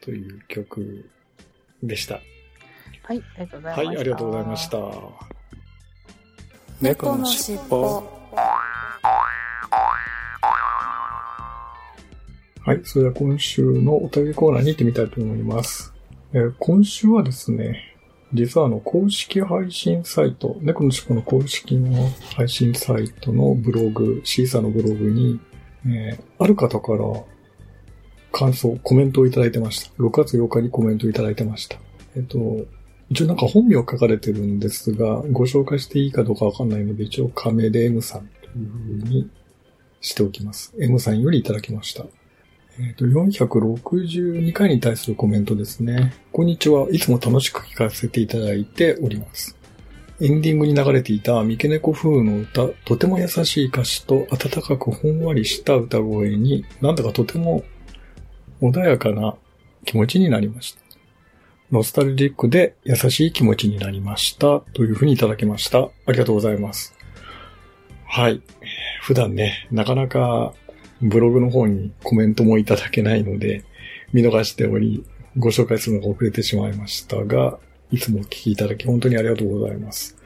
[0.00, 1.08] という曲
[1.82, 2.20] でした。
[3.04, 3.82] はい、ありがとうございました。
[3.82, 5.41] はい、ありがとうございました。
[6.82, 8.02] 猫のしっぽ。
[12.64, 12.80] はい。
[12.82, 15.94] それでは今週のお便りコーナーに行ってみたいと思います。
[16.32, 17.96] えー今週はですね、
[18.34, 25.38] 実はあの、公式配信サイト、猫のしっぽの公式の配信サイトのブログ、シーサーのブログに、
[25.86, 26.98] えーある方から
[28.32, 29.94] 感想、コメントをいただいてました。
[30.02, 31.78] 6月8日にコメントをいただいてました。
[32.16, 32.38] えっ、と、
[33.12, 39.30] 一応なんか本名書かれてるんですが、ご紹介していいかどうかわかんないので、一応仮名で M さんという風に
[40.00, 40.72] しておきます。
[40.80, 42.06] M さんよりいただきました。
[42.80, 46.14] えっ、と、462回に対するコメントですね。
[46.32, 46.88] こんにちは。
[46.90, 49.58] いつも楽しく聞かせていただいております。
[50.22, 57.62] エンディングに流れていた三毛猫風の歌、とても優しい歌詞と温かくほんわりした歌声に、なんだかとても
[58.62, 59.34] 穏やかな
[59.84, 60.81] 気持ちになりました。
[61.72, 64.60] ノスタルジックで優しい気持ちになりました。
[64.60, 65.88] というふうにいただきました。
[66.06, 66.94] ありがとうございます。
[68.06, 68.42] はい。
[69.00, 70.52] 普段ね、なかなか
[71.00, 73.64] ブログの方にコメントもいただけないので、
[74.12, 75.04] 見逃しており、
[75.38, 77.58] ご紹介するのが遅れてしまいましたが、
[77.90, 80.18] いつもお聞きいただき本当にありがとうございます。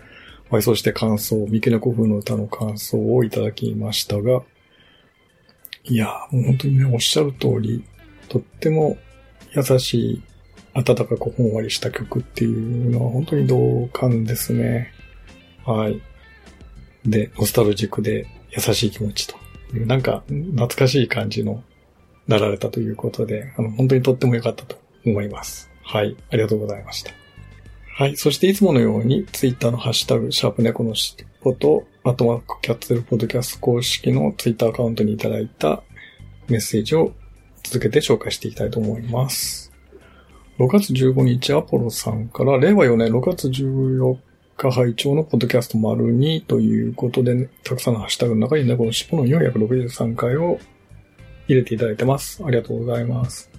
[0.50, 4.42] はい、そして感想、三毛猫風の歌の感想をいただきましたが、
[5.84, 7.84] いや、もう本当にね、おっしゃる通り、
[8.28, 8.98] とっても
[9.54, 10.22] 優しい、
[10.76, 14.92] 温かくほんわりした曲っていうのは本当に同感ですね。
[15.64, 16.02] はい。
[17.06, 19.36] で、ノスタルジックで優しい気持ちと、
[19.72, 21.62] なんか懐かしい感じの
[22.28, 25.70] なられたということで、あの、本当にとっても良かったと思います。
[25.82, 26.16] はい。
[26.30, 27.12] ありがとうございました。
[27.94, 28.16] はい。
[28.16, 35.82] そしていつものように、ツイッターのハッシュタグ、シャープ猫のしっぽと、あとはキャッツルポッドキャスト公式のツイッターアカウントにいただいた
[36.48, 37.14] メッセージを
[37.62, 39.65] 続けて紹介していきたいと思います。
[40.58, 44.16] 6月15日、アポロさんから、令和4年6月14
[44.56, 50.58] 日拝聴のポッドキャスト丸2ということで、たくさんのハッシュタグの中に猫のしっぽの463回を
[51.46, 52.42] 入れていただいてます。
[52.42, 53.50] ありがとうございます。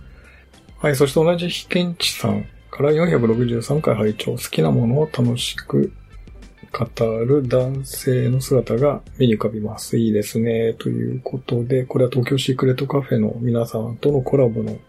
[0.80, 5.94] はい、そして同じ被験地さんから463回拝聴好きなものを楽しく
[6.72, 10.00] 語る男性の姿が目に浮かびます。
[10.00, 10.74] いいですね。
[10.74, 14.80] ということで、これは東京シークレットカフェの皆さんとのコラボの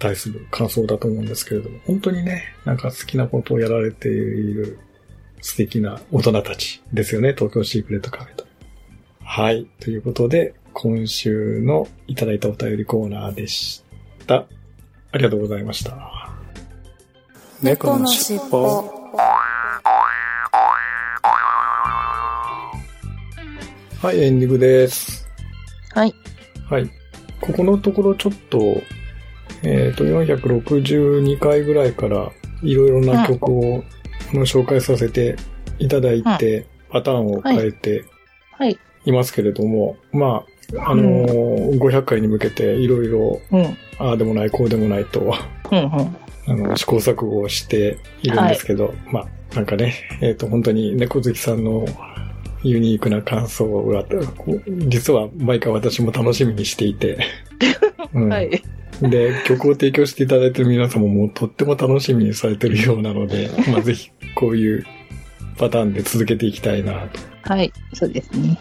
[0.00, 4.78] 対する感想だと思うんですけれども、本当にね、なんか好きなことをやられている
[5.40, 7.34] 素敵な大人たちですよね。
[7.34, 8.46] 東京シークレットカフェと。
[9.22, 9.68] はい。
[9.78, 13.84] ということで、今週のいただいたお便りコーナーでし
[14.26, 14.46] た。
[15.12, 16.32] ありがとうございました。
[17.62, 18.82] 猫のしっぽ。
[24.02, 25.28] はい、エンディングです。
[25.92, 26.14] はい。
[26.70, 26.90] はい。
[27.40, 28.80] ここのところちょっと、
[29.62, 32.30] えっ、と、462回ぐらいから
[32.62, 33.84] いろいろな曲を、
[34.32, 35.36] 紹介させて
[35.78, 38.04] いただいて、パターンを変えて
[38.52, 38.78] はい。
[39.06, 40.44] いますけれども、ま
[40.76, 43.76] あ、あのー500回に向けていろいろ、うん。
[43.98, 45.34] ああでもない、こうでもないと。
[45.70, 51.84] あの、試行錯誤をしているんですけど、まあ、なんかね、えっ、と、本当に猫好きさんの
[52.62, 54.04] フユニークな感想が、
[54.36, 57.18] こう実は毎回私も楽しみにしていて、
[58.14, 58.62] うんはい。
[59.02, 64.84] で、曲を提供していただいている皆様もとっても楽しみにされてるようなので、 まあぜひこういう
[65.56, 67.08] パターンで続けていきたいな
[67.44, 67.52] と。
[67.52, 67.72] はい。
[67.94, 68.58] そうですね。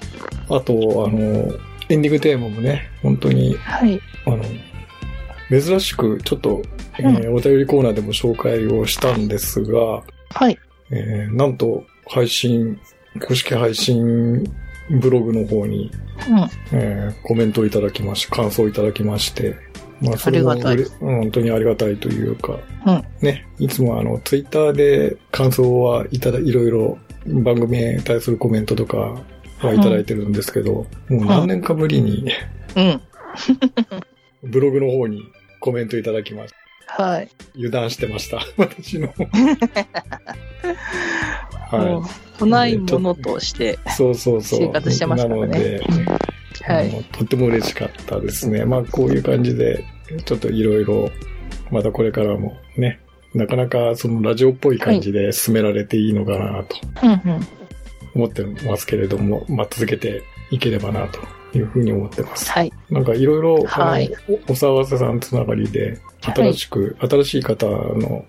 [0.50, 1.54] あと、あの、
[1.90, 4.00] エンディングテーマもね、本当に、はい。
[4.26, 4.44] あの、
[5.50, 6.62] 珍しくちょっと、
[7.00, 10.58] えーお便りコーナーでも紹介をしたんですが、はい。
[10.92, 12.80] えーなんと配信、
[13.28, 14.44] 公式配信
[14.90, 15.92] ブログの方に、
[16.30, 16.78] うん。
[16.80, 19.56] えーコメントをいただきまして、感想をいただきまして、
[20.02, 32.32] まあ、それもありがたいうれうん本当にありがたいというか、うんね、いつもあの、ツイッターで感想はいただ、いろいろ番組に対するコメントとかはいただいてるんですけど、もう何年かぶりに
[32.76, 33.02] うん。
[34.50, 35.24] ブログの方に
[35.60, 36.54] コメントいただきまし
[36.98, 37.04] た。
[37.04, 37.30] はい。
[37.56, 38.40] 油断してました。
[38.58, 39.14] 私の。
[41.72, 43.78] もうはないものとして。
[43.88, 43.90] い。
[43.92, 44.60] そうそうそう。
[44.62, 45.84] 生活してますからねなので、
[46.64, 46.90] はい。
[47.12, 48.66] とっても嬉しかったですね。
[48.66, 49.84] まあ、こういう感じで、
[50.26, 51.10] ちょっといろいろ、
[51.72, 53.00] またこれからもね、
[53.34, 56.78] なかなかそのラジオっぽい感じで進められていいのかなと。
[58.16, 61.20] 思ってますけれども、まあ、続けていければなと
[61.58, 62.52] いうふうに思ってます。
[62.52, 62.74] はい。
[62.90, 68.26] なんかいろいろ、はいおお騒がせさんつながりで、新しく、新しい方の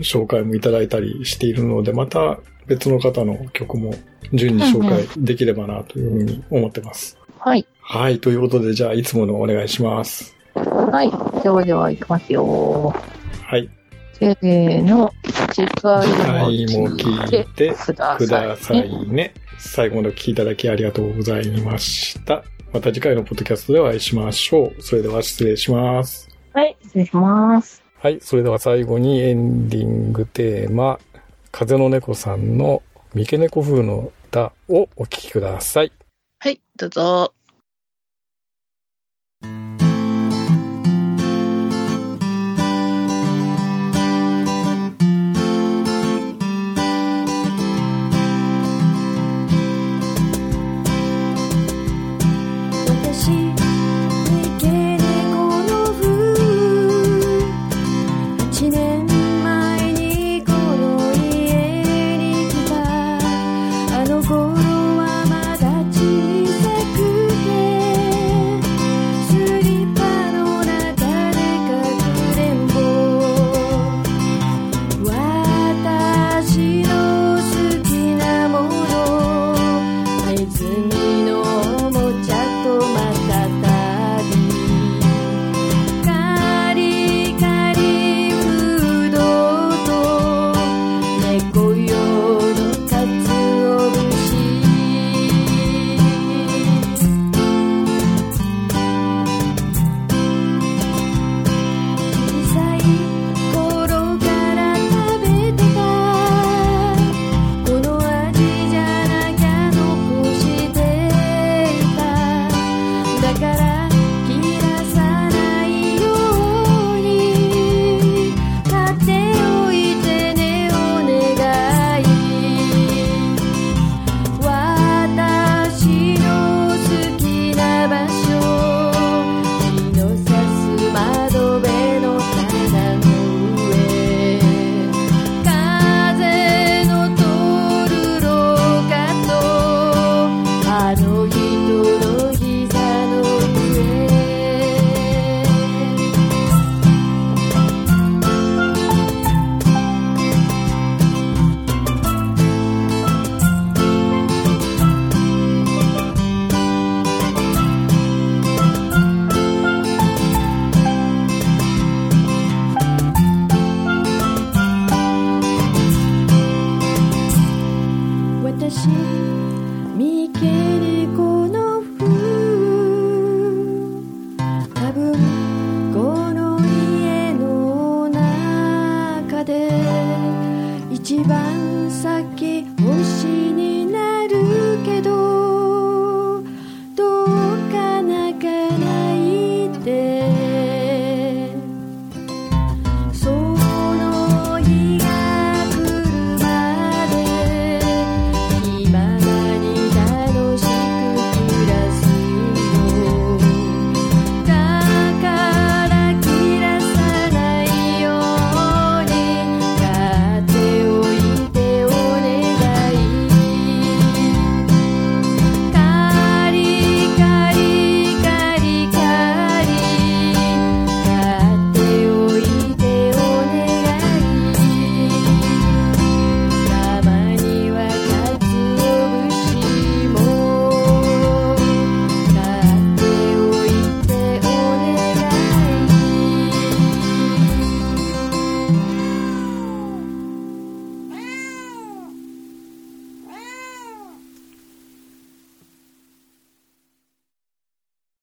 [0.00, 3.94] 紹介もいただいたりしているので、また別の方の曲も
[4.32, 7.16] 順に紹介できればなというふうに思ってます。
[7.40, 7.66] はい。
[7.80, 10.36] はい、ということで、じゃあ、いつものお願いします。
[10.54, 11.42] はい。
[11.42, 12.94] ではでは、いきますよ。
[13.42, 13.68] はい。
[14.12, 15.10] せーの。
[15.52, 19.32] 次回次も聞いてくだくさい、ね。
[19.58, 22.44] 最後までお聞きいただきありがとうございました。
[22.72, 24.82] また次回のポッドキャストでお会いしましょう。
[24.82, 26.28] それでは失礼します。
[26.52, 26.76] はい。
[26.82, 27.82] 失礼します。
[27.98, 30.98] はい、それでは最後にエンディングテーマ、
[31.50, 32.82] 風の猫さんの
[33.14, 35.92] 三毛猫風の歌をお聴きください。
[36.42, 36.62] はい。
[36.76, 37.34] どうぞ。